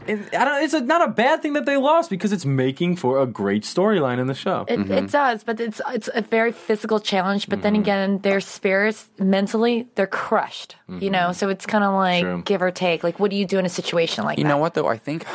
[0.08, 0.64] and I don't.
[0.64, 3.64] It's a, not a bad thing that they lost because it's making for a great
[3.64, 4.66] storyline in the show.
[4.68, 4.92] It, Mm-hmm.
[4.92, 7.48] it does, but it's it's a very physical challenge.
[7.50, 7.64] But Mm-hmm.
[7.64, 10.76] then again, their spirits mentally they're crushed.
[10.90, 12.34] You know, so it's kind of like Mm-hmm.
[12.36, 12.44] True.
[12.44, 13.04] give or take.
[13.04, 14.48] Like, what do you do in a situation like You that?
[14.50, 14.88] You know what though?
[14.88, 15.26] I think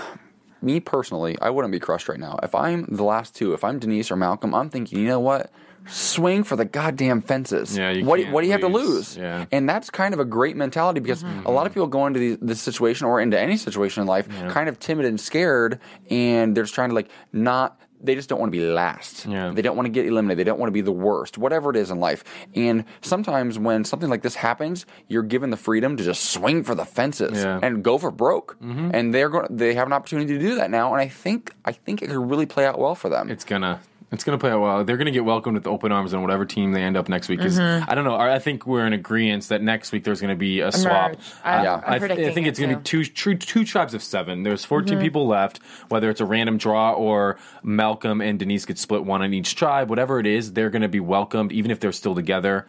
[0.63, 2.39] me personally, I wouldn't be crushed right now.
[2.43, 5.51] If I'm the last two, if I'm Denise or Malcolm, I'm thinking, you know what?
[5.89, 7.77] Swing for the goddamn fences.
[7.77, 8.87] Yeah, you what, what do you have to lose.
[8.87, 9.17] lose?
[9.17, 9.47] Yeah.
[9.53, 11.47] And that's kind of a great mentality because Mm-hmm.
[11.47, 14.29] a lot of people go into these, this situation or into any situation in life
[14.51, 17.81] kind of timid and scared, and they're just trying to like not.
[17.99, 19.25] They just don't want to be last.
[19.25, 19.53] Yeah.
[19.55, 20.39] They don't want to get eliminated.
[20.39, 22.23] They don't want to be the worst, whatever it is in life.
[22.55, 26.75] And sometimes when something like this happens, you're given the freedom to just swing for
[26.75, 27.59] the fences Yeah.
[27.63, 28.59] and go for broke.
[28.61, 29.47] And they're going.
[29.51, 32.31] They have an opportunity to do that now, and I think I think it could
[32.31, 33.31] really play out well for them.
[33.31, 33.81] It's gonna.
[34.13, 34.85] It's gonna play out well.
[34.85, 37.39] They're gonna get welcomed with open arms on whatever team they end up next week.
[37.41, 37.91] Because Mm-hmm.
[37.91, 38.15] I don't know.
[38.15, 41.17] I I think we're in agreement that next week there's gonna be a swap.
[41.45, 41.75] I- Yeah.
[41.85, 43.05] I'm I, th- I think it it's gonna be too.
[43.05, 44.45] two two tribes of seven.
[44.45, 45.03] There's 14 Mm-hmm.
[45.03, 45.59] people left.
[45.89, 49.91] Whether it's a random draw or Malcolm and Denise get split one in each tribe,
[49.91, 52.67] whatever it is, they're gonna be welcomed even if they're still together.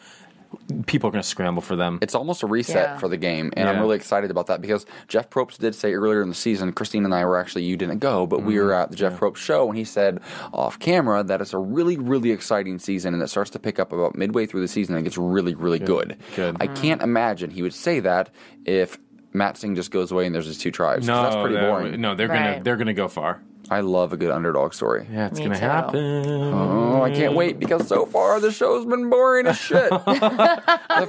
[0.85, 1.99] People are gonna scramble for them.
[2.01, 2.97] it's almost a reset Yeah.
[2.97, 6.21] for the game, and I'm really excited about that because Jeff Probst did say earlier
[6.21, 6.71] in the season.
[6.73, 8.65] Christine and I were actually you didn't go, but we Mm-hmm.
[8.65, 10.19] were at the Jeff Probst show, and he said
[10.53, 13.91] off camera that it's a really, really exciting season, and it starts to pick up
[13.91, 16.17] about midway through the season and gets really, really good.
[16.35, 16.57] Good.
[16.59, 18.29] I can't imagine he would say that
[18.65, 18.97] if
[19.33, 21.05] Matsing just goes away and there's just two tribes.
[21.07, 21.99] no, that's pretty boring.
[22.01, 23.41] No, they're gonna they're gonna go far.
[23.69, 25.07] I love a good underdog story.
[25.11, 25.65] Yeah, it's Me gonna too.
[25.65, 26.25] happen.
[26.53, 29.91] Oh, I can't wait because so far the show's been boring as shit.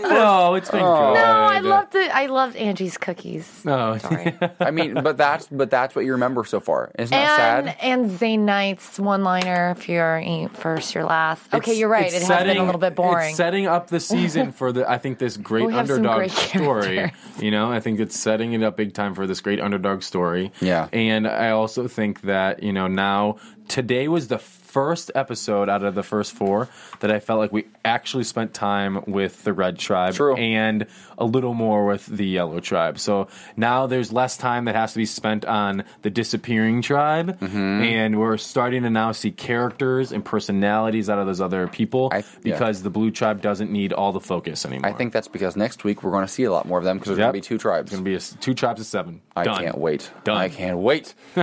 [0.03, 1.15] No, it's been Oh.
[1.15, 1.21] good.
[1.21, 2.15] No, I loved it.
[2.15, 3.65] I loved Angie's cookies.
[3.65, 4.37] No, Sorry.
[4.61, 6.91] I mean, but that's but that's what you remember so far.
[6.99, 7.77] Isn't that and sad?
[7.81, 12.07] and Zane Knight's one liner: "If you're ain't first, you're last." Okay, It's- you're right.
[12.07, 13.29] it's It has been a little bit boring.
[13.29, 14.89] It's setting up the season for the.
[14.89, 16.97] I think this great We have some underdog great story.
[16.97, 17.43] characters.
[17.43, 20.53] You know, I think it's setting it up big time for this great underdog story.
[20.61, 20.89] Yeah.
[20.93, 23.37] and I also think that you know now
[23.69, 26.69] today was the first episode out of the first four
[27.01, 30.37] that I felt like we actually spent time with the red tribe True.
[30.37, 32.99] and a little more with the yellow tribe.
[32.99, 37.83] So now there's less time that has to be spent on the disappearing tribe, Mm-hmm.
[37.83, 42.19] and we're starting to now see characters and personalities out of those other people I-
[42.19, 42.23] yeah.
[42.43, 44.91] because the blue tribe doesn't need all the focus anymore.
[44.91, 46.99] I think that's because next week we're going to see a lot more of them
[46.99, 47.87] because there's going to be two tribes.
[47.93, 49.23] it's going to be a two tribes of seven.
[49.35, 49.63] I Done.
[49.65, 50.11] can't wait.
[50.25, 50.37] Done.
[50.37, 51.15] I can't wait.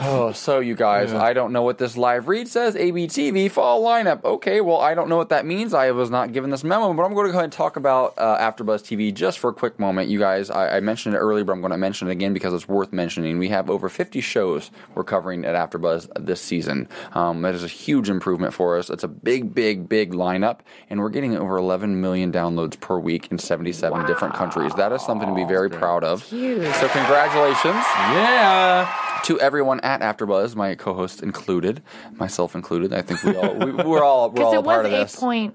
[0.00, 2.74] oh, so you guys, I don't know what this live read says.
[2.74, 4.24] ABTV fall lineup.
[4.24, 5.74] Okay, well, I don't know what that means.
[5.74, 8.14] I was not given this memo, but I'm going to go ahead and talk about
[8.18, 10.08] uh, AfterBuzz TV just for a quick moment.
[10.08, 12.52] You guys, I, I mentioned it earlier, but I'm going to mention it again because
[12.54, 13.38] it's worth mentioning.
[13.38, 16.88] We have over 50 shows we're covering at AfterBuzz this season.
[17.12, 18.90] Um, that is a huge improvement for us.
[18.90, 23.28] It's a big, big, big lineup, and we're getting over 11 million downloads per week
[23.30, 24.72] in 77 different countries.
[24.74, 26.22] That is something to be very proud of.
[26.24, 26.72] Huge.
[26.74, 28.92] So congratulations Yeah.
[29.24, 31.82] to everyone at AfterBuzz, my co-host included,
[32.12, 32.92] myself included.
[32.92, 35.02] I think we all we, we're all we're all a it part was of eight
[35.04, 35.16] this.
[35.16, 35.54] point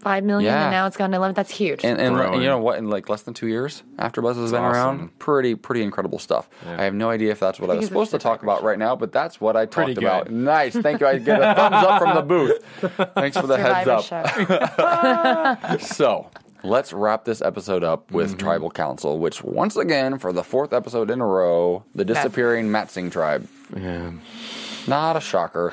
[0.00, 0.62] five million, Yeah.
[0.66, 1.34] and now it's gone to eleven.
[1.34, 1.84] That's huge.
[1.84, 2.40] And, and, Growing.
[2.40, 2.78] you know what?
[2.78, 4.98] In like less than two years, after Buzz has been awesome.
[5.00, 5.18] around.
[5.18, 6.48] Pretty pretty incredible stuff.
[6.64, 8.78] I have no idea if that's what I was Because supposed to talk about right
[8.78, 10.24] now, but that's what I Pretty talked about.
[10.26, 10.34] good.
[10.34, 11.06] Nice, thank you.
[11.08, 13.10] I get a thumbs up from the booth.
[13.14, 14.04] Thanks for the heads up.
[14.04, 15.78] show.
[15.80, 16.30] So
[16.62, 18.38] let's wrap this episode up with Mm-hmm.
[18.38, 23.10] Tribal Council, which once again, for the fourth episode in a row, the disappearing Matsing
[23.10, 23.48] tribe.
[23.76, 24.12] Yeah.
[24.88, 25.72] Not a shocker.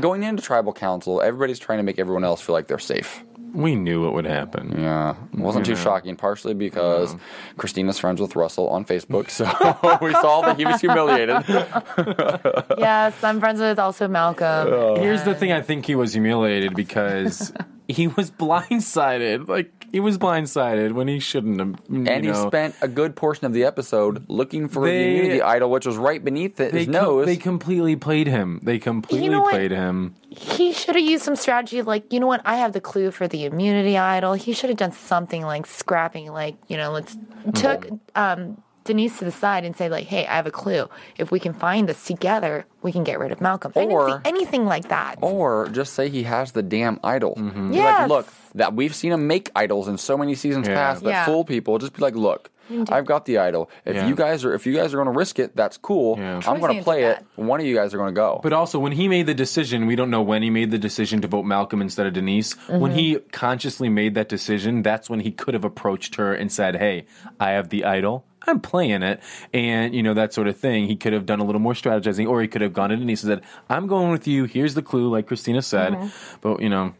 [0.00, 3.22] Going into Tribal Council, everybody's trying to make everyone else feel like they're safe.
[3.54, 4.74] We knew what would happen.
[4.78, 5.80] Yeah, it wasn't too know.
[5.80, 6.16] shocking.
[6.16, 7.16] Partially because
[7.56, 9.44] Christina's friends with Russell on Facebook, so
[10.04, 11.44] we saw that he was humiliated.
[12.78, 15.00] yes, I'm friends with also Malcolm.
[15.00, 17.50] Here's the thing: I think he was humiliated because
[17.88, 18.30] he was
[18.78, 19.48] blindsided.
[19.48, 21.80] Like he was blindsided when he shouldn't have.
[21.88, 25.70] you And he spent a good portion of the episode looking for the immunity idol,
[25.70, 27.26] which was right beneath it, They, his com- nose.
[27.26, 28.60] they completely played him.
[28.62, 29.50] They completely what?
[29.50, 30.14] played him.
[30.28, 32.42] He should have used some strategy, like you know what?
[32.44, 34.34] I have the clue for the immunity idol.
[34.34, 37.16] He should have done something like scrapping, like you know, let's
[37.54, 40.88] took um, Denise to the side and say like, "Hey, I have a clue.
[41.16, 44.08] If we can find this together, we can get rid of Malcolm." I didn't Or-
[44.10, 45.18] see anything like that.
[45.22, 47.34] or just say he has the damn idol.
[47.36, 47.70] Mm-hmm.
[47.70, 48.00] Be Yes.
[48.00, 48.26] Like, look,
[48.56, 50.74] that we've seen him make idols in so many seasons Yeah.
[50.74, 51.24] past that Yeah.
[51.26, 51.78] fool people.
[51.78, 52.50] Just be like, look,
[52.90, 53.70] I've got the idol.
[53.86, 54.06] If Yeah.
[54.08, 56.18] you guys are if you guys are going to risk it, that's cool.
[56.18, 56.40] Yeah.
[56.46, 57.24] I'm going to play it.
[57.36, 58.40] One of you guys are going to go.
[58.42, 61.22] But also, when he made the decision, we don't know when he made the decision
[61.22, 62.54] to vote Malcolm instead of Denise.
[62.68, 62.98] When mm-hmm.
[62.98, 67.06] he consciously made that decision, that's when he could have approached her and said, "Hey,
[67.40, 69.22] I have the idol." I'm playing it,
[69.52, 70.86] and you know that sort of thing.
[70.86, 73.22] He could have done a little more strategizing, or he could have gone to Denise
[73.22, 74.44] and said, "I'm going with you.
[74.44, 75.92] Here's the clue," like Christina said.
[75.92, 76.36] Mm-hmm.
[76.40, 76.94] But you know,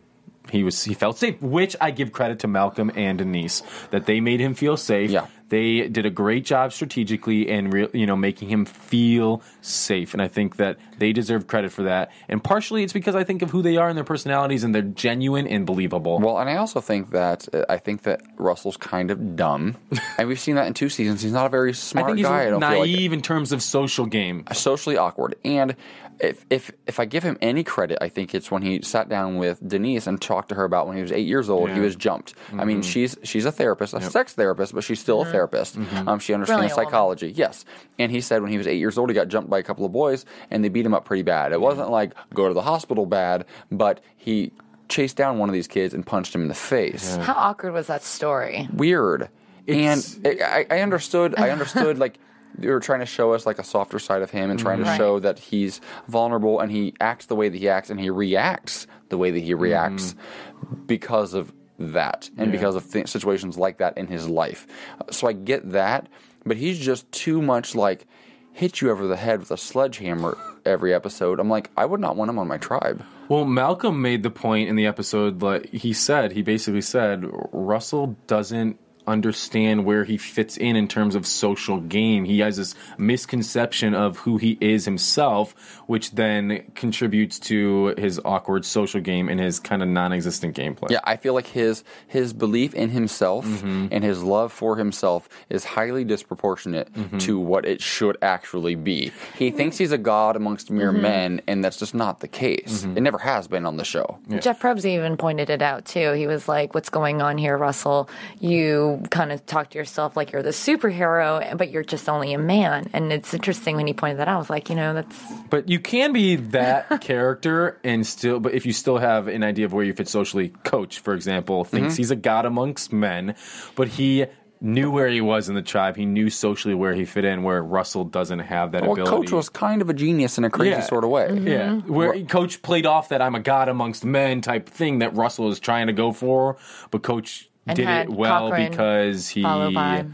[0.50, 4.20] he was he felt safe, which I give credit to Malcolm and Denise that they
[4.20, 5.10] made him feel safe.
[5.10, 5.26] Yeah.
[5.48, 10.22] They did a great job strategically and re- you know making him feel safe, and
[10.22, 12.10] I think that they deserve credit for that.
[12.28, 14.82] And partially, it's because I think of who they are and their personalities, and they're
[14.82, 16.18] genuine and believable.
[16.18, 19.76] Well, and I also think that uh, I think that Russell's kind of dumb,
[20.18, 21.22] and we've seen that in two seasons.
[21.22, 22.46] He's not a very smart I smart think he's guy.
[22.46, 24.44] I don't like naive in terms of social game.
[24.52, 25.36] socially awkward.
[25.44, 25.76] And
[26.20, 29.36] if if if I give him any credit, I think it's when he sat down
[29.36, 31.70] with Denise and talked to her about when he was eight years old.
[31.70, 32.34] He was jumped.
[32.52, 35.37] I mean, she's she's a therapist, a sex therapist, but she's still a therapist.
[35.46, 36.08] Mm-hmm.
[36.08, 36.86] Um, she understands Brilliant woman.
[36.86, 37.32] psychology.
[37.34, 37.64] Yes,
[37.98, 39.84] and he said when he was eight years old, he got jumped by a couple
[39.84, 41.52] of boys, and they beat him up pretty bad.
[41.52, 44.52] It wasn't like go to the hospital bad, but he
[44.88, 47.88] chased down one of these kids and punched him in the face How awkward was
[47.88, 48.68] that story?
[48.72, 49.28] weird.
[49.66, 51.34] It's- and it, I, I understood.
[51.36, 51.98] I understood.
[52.04, 52.18] like
[52.56, 54.84] they were trying to show us like a softer side of him and trying to
[54.84, 54.90] mm-hmm.
[54.90, 54.96] Right.
[54.96, 58.86] show that he's vulnerable and he acts the way that he acts and he reacts
[59.10, 60.84] the way that he reacts mm-hmm.
[60.86, 62.52] because of that and Yeah.
[62.52, 64.66] because of th- situations like that in his life.
[65.10, 66.08] So I get that,
[66.44, 68.06] but he's just too much like
[68.52, 71.38] hit you over the head with a sledgehammer every episode.
[71.38, 73.04] I'm like, I would not want him on my tribe.
[73.28, 75.40] Well, Malcolm made the point in the episode.
[75.42, 81.14] Like he said, he basically said Russell doesn't understand where he fits in in terms
[81.14, 82.24] of social game.
[82.24, 85.54] He has this misconception of who he is himself,
[85.86, 90.90] which then contributes to his awkward social game and his kind of non-existent gameplay.
[90.90, 93.86] Yeah, I feel like his his belief in himself Mm-hmm.
[93.92, 97.18] and his love for himself is highly disproportionate Mm-hmm.
[97.18, 99.10] to what it should actually be.
[99.36, 101.02] He thinks he's a god amongst mere Mm-hmm.
[101.02, 102.82] men, and that's just not the case.
[102.82, 102.96] Mm-hmm.
[102.98, 104.18] It never has been on the show.
[104.40, 106.12] Jeff Probst even pointed it out too.
[106.12, 108.08] He was like, "What's going on here, Russell?
[108.40, 112.38] You kind of talk to yourself like you're the superhero, but you're just only a
[112.38, 114.36] man." And it's interesting when he pointed that out.
[114.36, 118.54] I was like, you know, that's But you can be that character and still, but
[118.54, 121.94] if you still have an idea of where you fit socially, Coach, for example, thinks
[121.94, 121.96] mm-hmm.
[121.96, 123.34] he's a god amongst men,
[123.74, 124.26] but he
[124.60, 125.96] knew where he was in the tribe.
[125.96, 129.10] He knew socially where he fit in, where Russell doesn't have that Well, ability.
[129.10, 130.80] Coach was kind of a genius in a crazy Yeah.
[130.80, 131.28] sort of way.
[131.28, 131.92] yeah, mm-hmm.
[131.92, 135.60] where Coach played off that I'm a god amongst men type thing that Russell is
[135.60, 136.56] trying to go for,
[136.90, 140.04] but Coach And did it well Cochran because he follow by.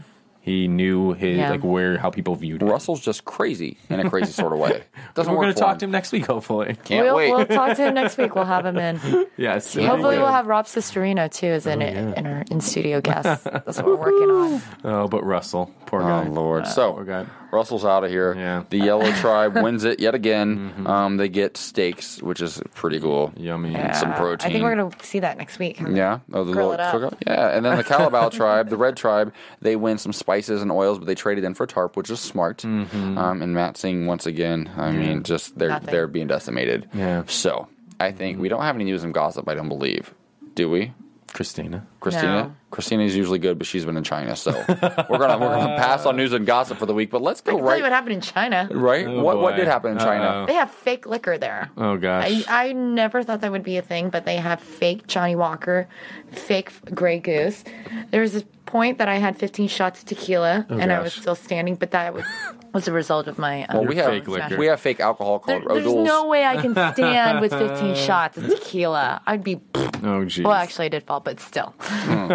[0.41, 1.49] he knew his Yeah.
[1.49, 2.69] like where how people viewed him.
[2.69, 4.83] Russell's just crazy in a crazy sort of way.
[5.15, 6.75] Doesn't We're work going to for talk to him next week, hopefully.
[6.83, 7.31] Can't we'll, wait.
[7.31, 8.35] we'll talk to him next week.
[8.35, 8.99] We'll have him in.
[9.37, 9.73] Yes.
[9.75, 13.43] Hopefully, we'll have Rob Cesternino too as an oh, in our in studio guest.
[13.43, 14.61] That's what we're working on.
[14.85, 16.27] Oh, but Russell, poor Oh guy.
[16.29, 16.63] Lord!
[16.63, 17.25] Uh, so poor guy.
[17.55, 18.35] Russell's out of here.
[18.35, 18.63] Yeah.
[18.69, 20.83] The Yellow Tribe wins it yet again.
[20.85, 23.33] Um, they get steaks, which is pretty cool.
[23.37, 23.73] Yummy.
[23.93, 24.49] Some Uh, protein.
[24.49, 25.79] I think we're gonna see that next week.
[25.79, 26.19] Yeah.
[26.33, 27.17] Oh, the Grill little it up.
[27.25, 27.55] Yeah.
[27.55, 31.07] And then the Kalabaw tribe, the red tribe, they win some spices and oils, but
[31.07, 32.57] they traded in for tarp, which is smart.
[32.59, 33.17] Mm-hmm.
[33.17, 34.69] Um, and Matsing once again.
[34.77, 35.91] I mean, just they're Nothing.
[35.91, 36.89] they're being decimated.
[36.93, 37.23] Yeah.
[37.27, 37.67] So
[37.99, 39.47] I think we don't have any news and gossip.
[39.47, 40.13] I don't believe.
[40.53, 40.93] Do we?
[41.35, 41.85] Christina.
[41.99, 42.43] Christina.
[42.43, 42.55] No.
[42.71, 46.15] Christina's usually good, but she's been in China, so we're gonna we're gonna pass on
[46.15, 47.09] news and gossip for the week.
[47.11, 48.69] But let's I go can tell you what happened in China.
[48.71, 49.05] right.
[49.05, 50.23] Oh, what what did happen in China?
[50.23, 50.45] Uh-oh.
[50.45, 51.69] They have fake liquor there.
[51.77, 52.43] Oh gosh.
[52.47, 55.87] I, I never thought that would be a thing, but they have fake Johnnie Walker,
[56.31, 57.63] fake Grey Goose.
[58.11, 61.35] There was a point that I had 15 shots of tequila and I was still
[61.35, 62.25] standing, but that was,
[62.73, 63.63] was a result of my.
[63.65, 64.57] Um, Well, we have fake liquor.
[64.57, 67.95] we have fake alcohol called there, called there's no way I can stand with 15
[68.07, 69.21] shots of tequila.
[69.25, 69.61] I'd be.
[70.03, 70.43] Oh geez.
[70.43, 71.73] Well, actually, I did fall, but still.
[71.79, 72.27] Oh.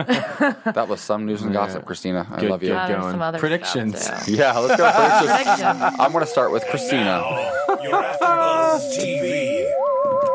[0.74, 2.26] That was some news and gossip, Christina.
[2.30, 2.68] I Good, love you.
[2.70, 3.10] good Yeah, going.
[3.12, 4.00] some other Predictions.
[4.00, 4.28] stuff.
[4.28, 4.90] Yeah, let's go.
[4.90, 5.60] Predictions.
[5.60, 6.00] Prediction.
[6.00, 7.22] I'm going to start with Christina.
[7.82, 9.66] Your AfterBuzz TV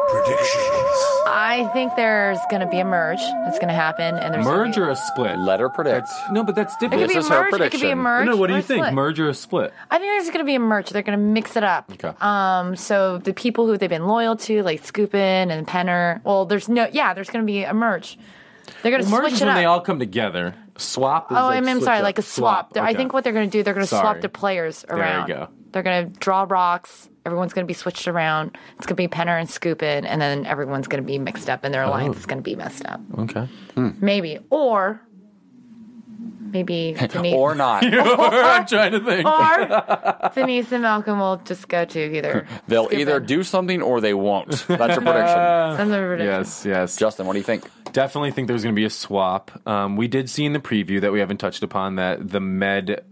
[0.10, 1.05] predictions.
[1.28, 4.58] I think there's going to be a merge that's going to happen, and there's gonna
[4.66, 5.38] Merge or a split?
[5.40, 6.10] Let her predict.
[6.32, 7.02] No, but that's It different.
[7.04, 7.46] could be a This is her merge.
[7.46, 7.98] It could be a prediction.
[8.00, 8.26] merge.
[8.28, 8.84] no, what do or you a think?
[8.84, 8.94] split.
[8.94, 9.74] Merge or a split?
[9.90, 10.90] I think there's going to be a merge.
[10.90, 11.92] They're going to mix it up.
[11.94, 12.14] Okay.
[12.22, 12.76] Um.
[12.76, 16.88] So the people who they've been loyal to, like Skupin and Penner, well, there's no.
[16.92, 18.18] Yeah, there's going to be a merge.
[18.82, 19.60] They're going to Well, merge switch is it when up.
[19.60, 20.56] they all come together.
[20.78, 22.04] Swap is Oh, like I'm, I'm switch sorry, up.
[22.04, 22.74] like a swap.
[22.74, 22.98] They're- I okay.
[22.98, 24.22] think what they're going to do, they're going to swap Sorry.
[24.22, 25.30] the players you around.
[25.30, 25.48] You go.
[25.76, 27.10] They're going to draw rocks.
[27.26, 28.58] Everyone's going to be switched around.
[28.78, 31.66] It's going to be Penner and Skupin, and then everyone's going to be mixed up,
[31.66, 32.20] and their alliance Oh.
[32.20, 33.02] is going to be messed up.
[33.20, 33.50] Okay.
[33.76, 35.02] Maybe, or
[36.40, 37.84] maybe Denise Or not.
[37.94, 39.28] I'm trying to think.
[39.28, 42.48] or Denise and Malcolm will just go to either.
[42.70, 43.00] They'll Skupin.
[43.00, 44.52] either do something or they won't.
[44.52, 45.04] That's your prediction.
[45.04, 46.26] That's my prediction.
[46.26, 46.96] Yes, yes.
[46.96, 47.70] Justin, what do you think?
[47.92, 49.52] Definitely think there's going to be a swap.
[49.68, 53.04] Um, we did see in the preview that we haven't touched upon that the med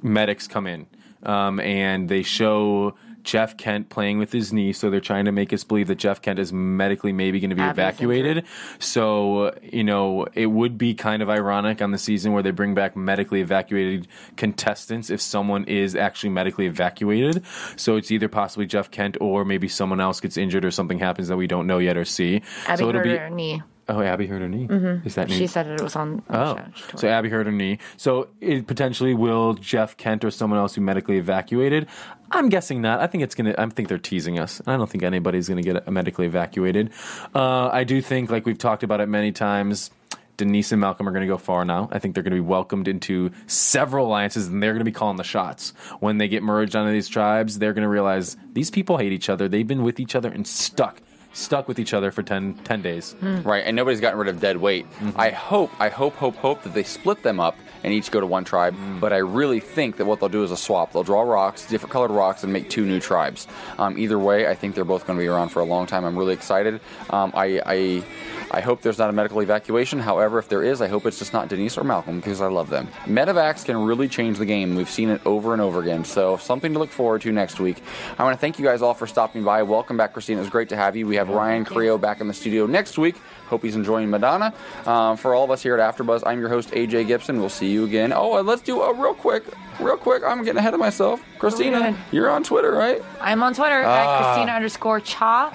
[0.00, 0.86] medics come in
[1.22, 2.94] um, and they show
[3.28, 6.22] Jeff Kent playing with his knee, so they're trying to make us believe that Jeff
[6.22, 8.44] Kent is medically maybe going to be Abby's evacuated.
[8.78, 12.74] So you know it would be kind of ironic on the season where they bring
[12.74, 17.44] back medically evacuated contestants if someone is actually medically evacuated.
[17.76, 21.28] So it's either possibly Jeff Kent or maybe someone else gets injured or something happens
[21.28, 22.42] that we don't know yet or see.
[22.66, 23.62] Abby so it'll be knee.
[23.88, 24.66] Oh Abby hurt her knee.
[25.04, 25.36] Is that knee?
[25.36, 26.22] She said it was on.
[26.30, 26.70] Oh, the show.
[26.74, 27.08] She told so.
[27.08, 27.78] Abby hurt her knee.
[27.96, 31.86] So it potentially will Jeff Kent or someone else who medically evacuated.
[32.30, 33.00] I'm guessing not.
[33.00, 33.54] I think it's gonna.
[33.56, 34.60] I think they're teasing us.
[34.66, 36.90] I don't think anybody's gonna get medically evacuated.
[37.34, 39.90] Uh, I do think, like we've talked about it many times.
[40.36, 41.88] Denise and Malcolm are going to go far now.
[41.90, 44.92] I think they're going to be welcomed into several alliances, and they're going to be
[44.92, 47.58] calling the shots when they get merged onto these tribes.
[47.58, 49.48] They're going to realize these people hate each other.
[49.48, 51.02] They've been with each other and stuck,
[51.38, 53.14] stuck with each other for 10, 10 days.
[53.22, 54.86] Right, and nobody's gotten rid of dead weight.
[55.16, 58.26] I hope, I hope, hope, hope that they split them up and each go to
[58.26, 58.74] one tribe.
[59.00, 60.92] But I really think that what they'll do is a swap.
[60.92, 63.46] They'll draw rocks, different colored rocks, and make two new tribes.
[63.78, 66.04] Um, either way, I think they're both going to be around for a long time.
[66.04, 66.80] I'm really excited.
[67.10, 68.04] Um, I, I,
[68.50, 69.98] I hope there's not a medical evacuation.
[69.98, 72.70] However, if there is, I hope it's just not Denise or Malcolm because I love
[72.70, 72.88] them.
[73.04, 74.74] Medevacs can really change the game.
[74.74, 76.04] We've seen it over and over again.
[76.04, 77.82] So something to look forward to next week.
[78.18, 79.62] I want to thank you guys all for stopping by.
[79.64, 80.38] Welcome back, Christine.
[80.38, 81.06] It was great to have you.
[81.06, 83.16] We have Ryan Creo back in the studio next week.
[83.48, 84.52] Hope he's enjoying Madonna.
[84.86, 87.40] Um, for all of us here at AfterBuzz, I'm your host AJ Gibson.
[87.40, 88.12] We'll see you again.
[88.14, 89.42] Oh, and let's do a real quick,
[89.80, 90.22] real quick.
[90.22, 91.22] I'm getting ahead of myself.
[91.38, 93.02] Christina, you're on Twitter, right?
[93.22, 94.18] I'm on Twitter Ah.
[94.18, 95.50] at Christina underscore Cha.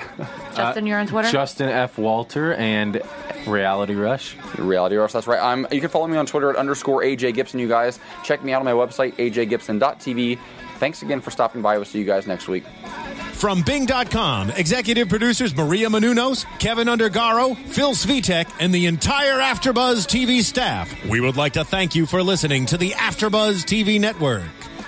[0.55, 1.29] Justin, you're on Twitter.
[1.29, 1.97] Justin F.
[1.99, 2.82] Walter and
[3.47, 4.35] Reality Rush.
[4.57, 5.41] Reality Rush, that's right.
[5.41, 7.99] I'm, you can follow me on Twitter at underscore AJ Gibson, you guys.
[8.23, 10.39] Check me out on my website, ajgibson.tv.
[10.77, 11.77] Thanks again for stopping by.
[11.77, 12.65] We'll see you guys next week.
[13.33, 20.41] From Bing.com, executive producers Maria Menounos, Keven Undergaro, Phil Svitek, and the entire Afterbuzz TV
[20.41, 24.62] staff, we would like to thank you for listening to the Afterbuzz TV network.